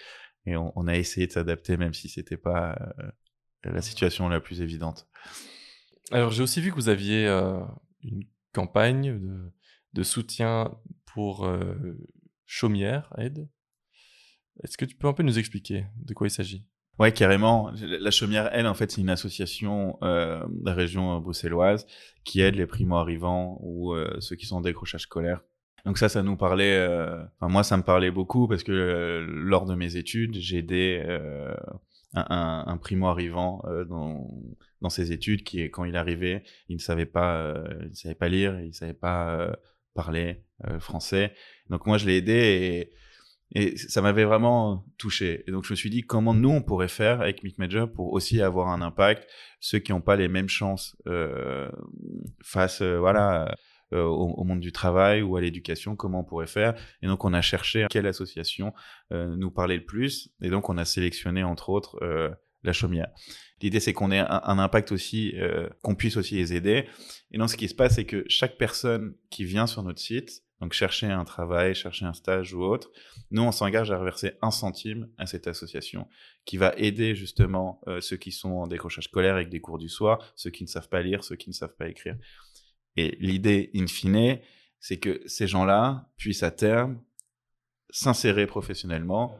et 0.46 0.56
on, 0.56 0.86
a 0.86 0.96
essayé 0.96 1.26
de 1.26 1.32
s'adapter, 1.32 1.76
même 1.76 1.94
si 1.94 2.08
c'était 2.08 2.36
pas 2.36 2.76
euh, 2.98 3.10
la 3.64 3.80
situation 3.80 4.28
la 4.28 4.40
plus 4.40 4.60
évidente. 4.60 5.08
Alors 6.10 6.32
j'ai 6.32 6.42
aussi 6.42 6.60
vu 6.60 6.70
que 6.70 6.76
vous 6.76 6.90
aviez 6.90 7.26
euh, 7.26 7.60
une 8.02 8.24
campagne 8.52 9.18
de, 9.18 9.52
de 9.94 10.02
soutien 10.02 10.76
pour 11.06 11.48
chaumière, 12.44 13.10
aide. 13.16 13.48
Est-ce 14.62 14.76
que 14.76 14.84
tu 14.84 14.96
peux 14.96 15.08
un 15.08 15.14
peu 15.14 15.22
nous 15.22 15.38
expliquer 15.38 15.86
de 15.96 16.12
quoi 16.12 16.26
il 16.26 16.30
s'agit? 16.30 16.66
Ouais, 16.98 17.12
carrément. 17.12 17.72
La 17.82 18.10
Chaumière, 18.10 18.48
elle, 18.52 18.66
en 18.66 18.74
fait, 18.74 18.90
c'est 18.92 19.00
une 19.00 19.10
association 19.10 19.98
euh, 20.02 20.40
de 20.48 20.64
la 20.66 20.74
région 20.74 21.18
bruxelloise 21.18 21.86
qui 22.24 22.40
aide 22.40 22.54
les 22.54 22.66
primo-arrivants 22.66 23.58
ou 23.62 23.92
euh, 23.94 24.16
ceux 24.20 24.36
qui 24.36 24.46
sont 24.46 24.56
en 24.56 24.60
décrochage 24.60 25.02
scolaire. 25.02 25.40
Donc 25.84 25.98
ça, 25.98 26.08
ça 26.08 26.22
nous 26.22 26.36
parlait. 26.36 26.76
euh, 26.76 27.22
Enfin, 27.40 27.48
moi, 27.52 27.64
ça 27.64 27.76
me 27.76 27.82
parlait 27.82 28.10
beaucoup 28.12 28.46
parce 28.48 28.62
que 28.62 28.72
euh, 28.72 29.26
lors 29.28 29.66
de 29.66 29.74
mes 29.74 29.96
études, 29.96 30.36
j'ai 30.36 30.58
aidé 30.58 31.02
euh, 31.04 31.52
un, 32.14 32.64
un, 32.66 32.76
primo-arrivant 32.76 33.62
euh, 33.66 33.84
dans 33.84 34.30
dans 34.80 34.88
ses 34.90 35.12
études 35.12 35.42
qui, 35.44 35.62
quand 35.70 35.84
il 35.84 35.96
arrivait, 35.96 36.44
il 36.68 36.76
ne 36.76 36.80
savait 36.80 37.06
pas, 37.06 37.38
euh, 37.38 37.64
il 37.90 37.96
savait 37.96 38.14
pas 38.14 38.28
lire, 38.28 38.60
il 38.60 38.68
ne 38.68 38.72
savait 38.72 38.92
pas 38.94 39.30
euh, 39.30 39.52
parler 39.94 40.44
euh, 40.68 40.78
français. 40.78 41.34
Donc 41.70 41.86
moi, 41.86 41.98
je 41.98 42.06
l'ai 42.06 42.18
aidé 42.18 42.32
et 42.32 42.92
et 43.54 43.76
ça 43.76 44.02
m'avait 44.02 44.24
vraiment 44.24 44.84
touché. 44.98 45.44
Et 45.46 45.52
donc, 45.52 45.64
je 45.64 45.72
me 45.72 45.76
suis 45.76 45.90
dit, 45.90 46.02
comment 46.02 46.34
nous, 46.34 46.50
on 46.50 46.62
pourrait 46.62 46.88
faire 46.88 47.20
avec 47.20 47.44
Meet 47.44 47.58
My 47.58 47.70
Job 47.70 47.92
pour 47.92 48.12
aussi 48.12 48.42
avoir 48.42 48.68
un 48.68 48.82
impact, 48.82 49.28
ceux 49.60 49.78
qui 49.78 49.92
n'ont 49.92 50.00
pas 50.00 50.16
les 50.16 50.28
mêmes 50.28 50.48
chances 50.48 50.96
euh, 51.06 51.70
face 52.42 52.82
euh, 52.82 52.98
voilà, 52.98 53.54
euh, 53.92 54.02
au, 54.02 54.32
au 54.32 54.44
monde 54.44 54.60
du 54.60 54.72
travail 54.72 55.22
ou 55.22 55.36
à 55.36 55.40
l'éducation, 55.40 55.94
comment 55.94 56.20
on 56.20 56.24
pourrait 56.24 56.48
faire? 56.48 56.74
Et 57.02 57.06
donc, 57.06 57.24
on 57.24 57.32
a 57.32 57.42
cherché 57.42 57.86
quelle 57.90 58.06
association 58.06 58.72
euh, 59.12 59.36
nous 59.36 59.50
parlait 59.50 59.76
le 59.76 59.84
plus. 59.84 60.30
Et 60.42 60.50
donc, 60.50 60.68
on 60.68 60.76
a 60.76 60.84
sélectionné, 60.84 61.44
entre 61.44 61.70
autres, 61.70 61.96
euh, 62.02 62.30
la 62.64 62.72
chaumière. 62.72 63.08
L'idée, 63.62 63.78
c'est 63.78 63.92
qu'on 63.92 64.10
ait 64.10 64.18
un, 64.18 64.40
un, 64.42 64.58
impact 64.58 64.90
aussi, 64.90 65.34
euh, 65.36 65.68
qu'on 65.82 65.94
puisse 65.94 66.16
aussi 66.16 66.34
les 66.34 66.54
aider. 66.54 66.86
Et 67.30 67.38
donc, 67.38 67.50
ce 67.50 67.56
qui 67.56 67.68
se 67.68 67.74
passe, 67.74 67.94
c'est 67.94 68.06
que 68.06 68.24
chaque 68.28 68.56
personne 68.56 69.14
qui 69.30 69.44
vient 69.44 69.66
sur 69.66 69.82
notre 69.82 70.00
site, 70.00 70.43
donc 70.60 70.72
chercher 70.72 71.06
un 71.06 71.24
travail, 71.24 71.74
chercher 71.74 72.04
un 72.04 72.12
stage 72.12 72.54
ou 72.54 72.62
autre, 72.62 72.90
nous, 73.30 73.42
on 73.42 73.52
s'engage 73.52 73.90
à 73.90 73.98
reverser 73.98 74.32
un 74.40 74.50
centime 74.50 75.08
à 75.18 75.26
cette 75.26 75.46
association 75.46 76.08
qui 76.44 76.56
va 76.56 76.72
aider 76.76 77.14
justement 77.14 77.80
euh, 77.86 78.00
ceux 78.00 78.16
qui 78.16 78.32
sont 78.32 78.52
en 78.52 78.66
décrochage 78.66 79.04
scolaire 79.04 79.34
avec 79.34 79.48
des 79.48 79.60
cours 79.60 79.78
du 79.78 79.88
soir, 79.88 80.32
ceux 80.36 80.50
qui 80.50 80.62
ne 80.64 80.68
savent 80.68 80.88
pas 80.88 81.02
lire, 81.02 81.24
ceux 81.24 81.36
qui 81.36 81.50
ne 81.50 81.54
savent 81.54 81.74
pas 81.76 81.88
écrire. 81.88 82.16
Et 82.96 83.16
l'idée, 83.20 83.70
in 83.74 83.86
fine, 83.86 84.38
c'est 84.78 84.98
que 84.98 85.22
ces 85.26 85.46
gens-là 85.46 86.08
puissent 86.16 86.42
à 86.42 86.50
terme 86.50 87.00
s'insérer 87.90 88.46
professionnellement 88.46 89.38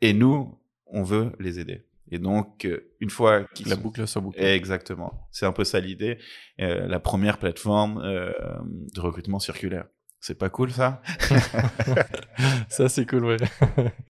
et 0.00 0.12
nous, 0.12 0.58
on 0.86 1.02
veut 1.02 1.32
les 1.38 1.58
aider. 1.58 1.84
Et 2.10 2.18
donc, 2.18 2.64
euh, 2.64 2.92
une 3.00 3.10
fois 3.10 3.44
qu'ils 3.54 3.68
La 3.68 3.76
sont... 3.76 3.82
boucle 3.82 4.06
sur 4.06 4.22
boucle. 4.22 4.42
Exactement. 4.42 5.28
C'est 5.30 5.46
un 5.46 5.52
peu 5.52 5.64
ça 5.64 5.80
l'idée. 5.80 6.18
Euh, 6.60 6.86
la 6.86 7.00
première 7.00 7.38
plateforme 7.38 7.98
euh, 7.98 8.32
de 8.62 9.00
recrutement 9.00 9.38
circulaire. 9.38 9.86
C'est 10.20 10.36
pas 10.36 10.50
cool 10.50 10.72
ça? 10.72 11.02
Ça 12.68 12.88
c'est 12.88 13.06
cool, 13.06 13.24
ouais. 13.24 13.36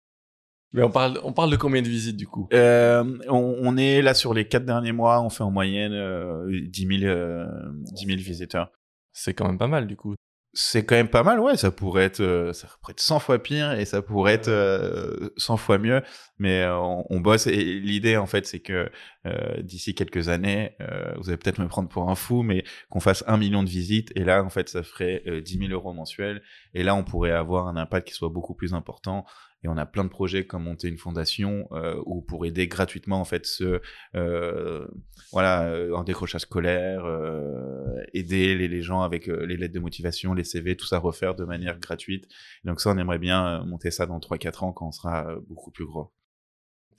Mais 0.76 0.84
on 0.84 0.92
parle, 0.92 1.22
on 1.24 1.32
parle 1.32 1.52
de 1.52 1.56
combien 1.56 1.82
de 1.82 1.88
visites 1.88 2.18
du 2.18 2.28
coup? 2.28 2.50
Euh, 2.52 3.18
on, 3.30 3.56
on, 3.62 3.78
est 3.78 4.02
là 4.02 4.14
sur 4.14 4.34
les 4.34 4.46
quatre 4.46 4.66
derniers 4.66 4.92
mois, 4.92 5.22
on 5.22 5.30
fait 5.30 5.44
en 5.44 5.50
moyenne 5.50 5.94
euh, 5.94 6.46
10, 6.68 7.00
000, 7.00 7.04
euh, 7.10 7.48
10 7.94 8.06
000 8.08 8.18
visiteurs. 8.18 8.74
C'est 9.14 9.34
quand 9.34 9.48
même 9.48 9.58
pas 9.58 9.68
mal 9.68 9.88
du 9.88 9.96
coup. 9.96 10.16
C'est 10.58 10.86
quand 10.86 10.96
même 10.96 11.10
pas 11.10 11.24
mal, 11.24 11.40
ouais. 11.42 11.58
Ça 11.58 11.70
pourrait 11.70 12.06
être, 12.06 12.22
euh, 12.22 12.54
ça 12.54 12.68
pourrait 12.80 12.92
être 12.94 13.02
100 13.02 13.20
fois 13.20 13.44
pire 13.44 13.74
et 13.74 13.84
ça 13.84 14.02
pourrait 14.02 14.34
être 14.34 14.48
euh, 14.48 15.30
100 15.36 15.58
fois 15.58 15.78
mieux. 15.78 16.02
Mais 16.40 16.62
euh, 16.62 16.78
on, 16.78 17.06
on, 17.10 17.20
bosse 17.20 17.48
et 17.48 17.62
l'idée, 17.62 18.16
en 18.16 18.26
fait, 18.26 18.48
c'est 18.48 18.62
que 18.62 18.90
euh, 19.26 19.62
d'ici 19.62 19.94
quelques 19.96 20.30
années, 20.30 20.78
vous 21.18 21.30
allez 21.30 21.38
peut-être 21.38 21.60
me 21.60 21.68
prendre 21.68 21.90
pour 21.90 22.10
un 22.10 22.16
fou, 22.16 22.42
mais 22.42 22.64
qu'on 22.90 23.02
fasse 23.02 23.24
un 23.28 23.38
million 23.38 23.64
de 23.64 23.70
visites 23.70 24.12
et 24.16 24.24
là, 24.24 24.44
en 24.44 24.50
fait, 24.50 24.70
ça 24.70 24.82
ferait 24.82 25.24
10 25.44 25.58
000 25.60 25.72
euros 25.72 25.94
mensuels. 25.94 26.42
Et 26.74 26.84
là, 26.84 26.96
on 26.96 27.04
pourrait 27.04 27.32
avoir 27.32 27.68
un 27.68 27.76
impact 27.76 28.08
qui 28.08 28.14
soit 28.14 28.30
beaucoup 28.30 28.54
plus 28.56 28.74
important 28.74 29.26
et 29.66 29.68
on 29.68 29.78
a 29.78 29.86
plein 29.88 30.04
de 30.04 30.10
projets 30.10 30.46
comme 30.46 30.64
monter 30.64 30.88
une 30.88 31.00
fondation 31.00 31.68
euh, 31.72 32.00
où 32.06 32.22
pour 32.22 32.46
aider 32.46 32.68
gratuitement 32.68 33.20
en 33.20 33.26
fait 33.26 33.48
ce 33.48 33.82
euh, 34.14 34.88
voilà 35.32 35.64
euh, 35.64 35.92
en 35.94 36.04
décrochage 36.04 36.42
scolaire, 36.42 37.04
euh, 37.06 38.04
aider 38.14 38.56
les, 38.56 38.82
gens 38.82 39.02
avec 39.02 39.28
euh, 39.28 39.46
les 39.46 39.58
lettres 39.58 39.74
de 39.74 39.80
motivation, 39.80 40.36
les 40.36 40.44
CV, 40.44 40.78
tout 40.78 40.86
ça 40.86 41.00
refaire 41.00 41.34
de 41.34 41.46
manière 41.46 41.80
gratuite. 41.80 42.28
donc 42.64 42.80
ça, 42.80 42.92
on 42.92 42.98
aimerait 42.98 43.18
bien 43.18 43.66
monter 43.66 43.90
ça 43.90 44.06
dans 44.06 44.20
3-4 44.20 44.66
ans 44.66 44.72
quand 44.72 44.88
on 44.88 44.92
sera 44.92 45.36
beaucoup 45.48 45.72
plus 45.72 45.86
gros. 45.86 46.14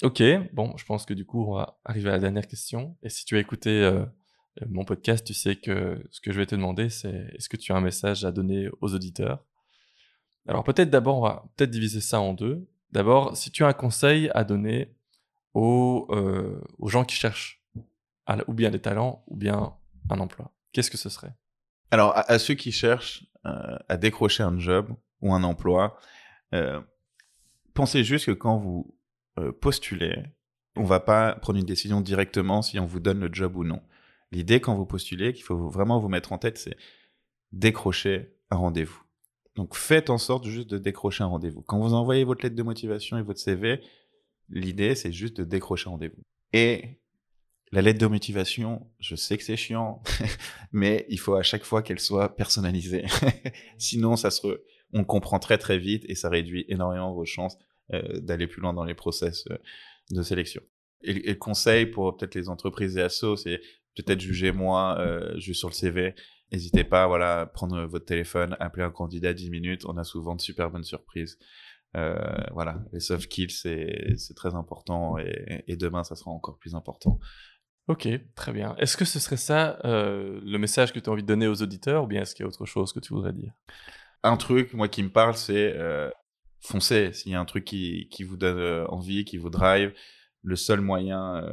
Ok, 0.03 0.23
bon, 0.53 0.77
je 0.77 0.85
pense 0.85 1.07
que 1.07 1.15
du 1.15 1.25
coup, 1.25 1.45
on 1.49 1.55
va 1.55 1.79
arriver 1.85 2.11
à 2.11 2.13
la 2.13 2.19
dernière 2.19 2.49
question. 2.49 2.97
Et 3.03 3.09
si 3.09 3.25
tu 3.25 3.37
as 3.37 3.41
écouté 3.41 3.91
mon 4.69 4.85
podcast, 4.85 5.25
tu 5.25 5.35
sais 5.35 5.57
que 5.57 6.03
ce 6.11 6.21
que 6.21 6.33
je 6.33 6.39
vais 6.39 6.47
te 6.47 6.55
demander, 6.55 6.91
c'est 6.91 7.31
est-ce 7.35 7.49
que 7.49 7.57
tu 7.57 7.73
as 7.73 7.77
un 7.77 7.81
message 7.81 8.25
à 8.25 8.33
donner 8.33 8.69
aux 8.81 8.95
auditeurs? 8.95 9.46
Alors 10.49 10.65
peut-être 10.65 10.91
d'abord, 10.91 11.19
on 11.19 11.23
va 11.23 11.45
peut-être 11.57 11.71
diviser 11.71 12.01
ça 12.01 12.21
en 12.21 12.33
deux. 12.33 12.69
D'abord, 12.93 13.37
si 13.37 13.51
tu 13.51 13.65
as 13.65 13.69
un 13.69 13.73
conseil 13.73 14.31
à 14.35 14.45
donner 14.45 14.95
aux, 15.55 16.07
euh, 16.11 16.61
gens 16.85 17.05
qui 17.05 17.17
cherchent 17.17 17.63
ou 18.47 18.55
bien 18.55 18.71
des 18.71 18.81
talents 18.81 19.25
ou 19.29 19.37
bien 19.37 19.75
un 20.11 20.21
emploi, 20.21 20.53
qu'est-ce 20.73 20.91
que 20.91 20.97
ce 20.97 21.09
serait? 21.09 21.35
Alors 21.91 22.13
à, 22.15 22.39
ceux 22.39 22.55
qui 22.55 22.73
cherchent 22.73 23.25
euh, 23.47 23.77
à 23.89 23.97
décrocher 23.97 24.43
un 24.43 24.59
job 24.59 24.91
ou 25.21 25.33
un 25.33 25.43
emploi, 25.45 25.99
euh, 26.55 26.81
pensez 27.75 28.05
juste 28.05 28.27
que 28.27 28.33
quand 28.33 28.59
vous 28.59 28.93
postulez, 29.61 30.23
on 30.77 30.85
va 30.85 30.99
pas 30.99 31.35
prendre 31.35 31.59
une 31.59 31.67
décision 31.67 32.01
directement 32.01 32.63
si 32.63 32.79
on 32.81 32.87
vous 32.87 33.01
donne 33.01 33.21
le 33.21 33.29
job 33.31 33.55
ou 33.57 33.65
non. 33.65 33.83
L'idée 34.33 34.61
quand 34.61 34.75
vous 34.75 34.87
postulez, 34.87 35.35
qu'il 35.35 35.45
faut 35.45 35.69
vraiment 35.69 36.01
vous 36.01 36.09
mettre 36.09 36.33
en 36.33 36.39
tête, 36.39 36.57
c'est 36.57 36.77
décrocher 37.53 38.35
un 38.51 38.57
rendez-vous. 38.57 39.06
Donc 39.57 39.75
faites 39.75 40.11
en 40.11 40.19
sorte 40.19 40.47
juste 40.47 40.69
de 40.69 40.79
décrocher 40.79 41.25
un 41.25 41.29
rendez-vous. 41.29 41.63
Quand 41.63 41.81
vous 41.81 41.95
envoyez 41.95 42.25
votre 42.25 42.45
lettre 42.45 42.57
de 42.57 42.63
motivation 42.63 43.19
et 43.19 43.23
votre 43.23 43.41
CV, 43.41 43.81
l'idée 44.51 44.95
c'est 44.95 45.13
juste 45.13 45.39
de 45.39 45.45
décrocher 45.45 45.89
un 45.89 45.93
rendez-vous. 45.93 46.23
Et 46.53 47.01
la 47.73 47.83
lettre 47.83 47.99
de 47.99 48.07
motivation, 48.07 48.87
je 49.01 49.17
sais 49.17 49.37
que 49.37 49.43
c'est 49.43 49.57
chiant, 49.57 50.03
mais 50.73 51.07
il 51.09 51.19
faut 51.19 51.35
à 51.35 51.43
chaque 51.43 51.65
fois 51.65 51.83
qu'elle 51.83 51.99
soit 51.99 52.37
personnalisée. 52.37 53.05
Sinon, 53.79 54.17
ça 54.17 54.31
se, 54.31 54.63
on 54.93 55.05
comprend 55.05 55.39
très 55.39 55.59
très 55.59 55.79
vite 55.79 56.05
et 56.09 56.15
ça 56.15 56.29
réduit 56.29 56.65
énormément 56.69 57.13
vos 57.13 57.25
chances 57.25 57.59
euh, 57.93 58.21
d'aller 58.21 58.47
plus 58.47 58.61
loin 58.61 58.73
dans 58.73 58.85
les 58.85 58.95
process 58.95 59.45
euh, 59.51 59.57
de 60.11 60.23
sélection. 60.23 60.63
Et, 61.03 61.37
conseil 61.37 61.87
pour 61.87 62.17
peut-être 62.17 62.35
les 62.35 62.49
entreprises 62.49 62.97
et 62.97 63.03
assos, 63.03 63.37
c'est 63.37 63.61
peut-être 63.97 64.21
juger 64.21 64.51
moi 64.51 64.97
euh, 64.99 65.39
juste 65.39 65.61
sur 65.61 65.69
le 65.69 65.75
CV 65.75 66.15
N'hésitez 66.53 66.85
pas 66.85 67.07
voilà, 67.07 67.41
à 67.41 67.47
prendre 67.47 67.85
votre 67.87 68.05
téléphone, 68.05 68.57
appeler 68.61 68.85
un 68.85 68.91
candidat 68.91 69.33
10 69.33 69.51
minutes. 69.51 69.85
On 69.87 69.97
a 69.97 70.05
souvent 70.05 70.37
de 70.37 70.41
super 70.41 70.71
bonnes 70.71 70.85
surprises. 70.85 71.39
Euh, 71.97 72.17
voilà, 72.53 72.85
les 72.93 73.01
soft 73.01 73.25
skills, 73.25 73.51
c'est 73.51 74.35
très 74.35 74.55
important 74.55 75.19
et, 75.19 75.65
et, 75.67 75.77
demain, 75.77 76.05
ça 76.05 76.15
sera 76.15 76.31
encore 76.31 76.59
plus 76.59 76.75
important. 76.75 77.19
Ok, 77.89 78.09
très 78.35 78.53
bien. 78.53 78.75
Est-ce 78.79 78.97
que 78.97 79.05
ce 79.05 79.21
serait 79.21 79.37
ça 79.37 79.79
euh, 79.85 80.41
le 80.43 80.59
message 80.59 80.93
que 80.93 80.99
tu 80.99 81.09
as 81.09 81.13
envie 81.13 81.23
de 81.23 81.29
donner 81.29 81.47
aux 81.47 81.63
auditeurs 81.63 82.05
ou 82.05 82.07
bien 82.07 82.23
est-ce 82.23 82.35
qu'il 82.35 82.43
y 82.43 82.47
a 82.47 82.49
autre 82.49 82.67
chose 82.67 82.93
que 82.93 82.99
tu 82.99 83.15
voudrais 83.15 83.33
dire? 83.33 83.53
Un 84.25 84.37
truc, 84.37 84.75
moi, 84.75 84.89
qui 84.89 85.05
me 85.05 85.11
parle, 85.11 85.37
c'est 85.37 85.73
euh, 85.77 86.11
foncez. 86.61 87.13
S'il 87.13 87.31
y 87.31 87.35
a 87.37 87.41
un 87.41 87.45
truc 87.45 87.65
qui, 87.65 88.09
qui 88.11 88.25
vous 88.25 88.37
donne 88.37 88.59
euh, 88.59 88.87
envie, 88.89 89.25
qui 89.25 89.37
vous 89.37 89.51
drive, 89.51 89.95
le 90.43 90.57
seul 90.57 90.81
moyen 90.81 91.45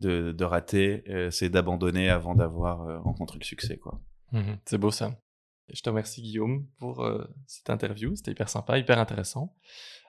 de, 0.00 0.32
de 0.32 0.44
rater, 0.44 1.04
euh, 1.08 1.30
c'est 1.30 1.48
d'abandonner 1.48 2.08
avant 2.08 2.34
d'avoir 2.34 2.82
euh, 2.82 2.98
rencontré 3.00 3.38
le 3.38 3.44
succès. 3.44 3.76
quoi. 3.76 4.00
Mmh 4.32 4.54
c'est 4.64 4.78
beau 4.78 4.90
ça. 4.90 5.12
Je 5.72 5.82
te 5.82 5.88
remercie 5.88 6.22
Guillaume 6.22 6.66
pour 6.78 7.04
euh, 7.04 7.24
cette 7.46 7.70
interview, 7.70 8.14
c'était 8.16 8.32
hyper 8.32 8.48
sympa, 8.48 8.78
hyper 8.78 8.98
intéressant. 8.98 9.54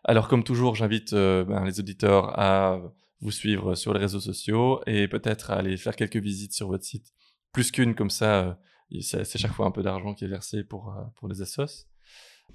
Alors 0.03 0.27
comme 0.27 0.43
toujours, 0.43 0.75
j'invite 0.75 1.13
ben, 1.13 1.63
les 1.63 1.79
auditeurs 1.79 2.39
à 2.39 2.81
vous 3.19 3.29
suivre 3.29 3.75
sur 3.75 3.93
les 3.93 3.99
réseaux 3.99 4.19
sociaux 4.19 4.81
et 4.87 5.07
peut-être 5.07 5.51
à 5.51 5.57
aller 5.57 5.77
faire 5.77 5.95
quelques 5.95 6.17
visites 6.17 6.53
sur 6.53 6.67
votre 6.67 6.83
site. 6.83 7.13
Plus 7.53 7.71
qu'une 7.71 7.93
comme 7.93 8.09
ça, 8.09 8.57
c'est 9.01 9.37
chaque 9.37 9.53
fois 9.53 9.67
un 9.67 9.71
peu 9.71 9.83
d'argent 9.83 10.15
qui 10.15 10.25
est 10.25 10.27
versé 10.27 10.63
pour, 10.63 10.91
pour 11.17 11.27
les 11.27 11.43
assos. 11.43 11.85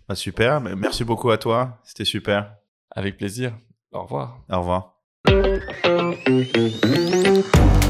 Bah, 0.08 0.16
super, 0.16 0.60
merci 0.60 1.04
beaucoup 1.04 1.30
à 1.30 1.38
toi, 1.38 1.80
c'était 1.84 2.04
super. 2.04 2.56
Avec 2.90 3.16
plaisir. 3.16 3.56
Au 3.92 4.02
revoir. 4.02 4.44
Au 4.50 4.58
revoir. 4.58 4.95
Thank 5.26 5.66
you. 6.56 7.85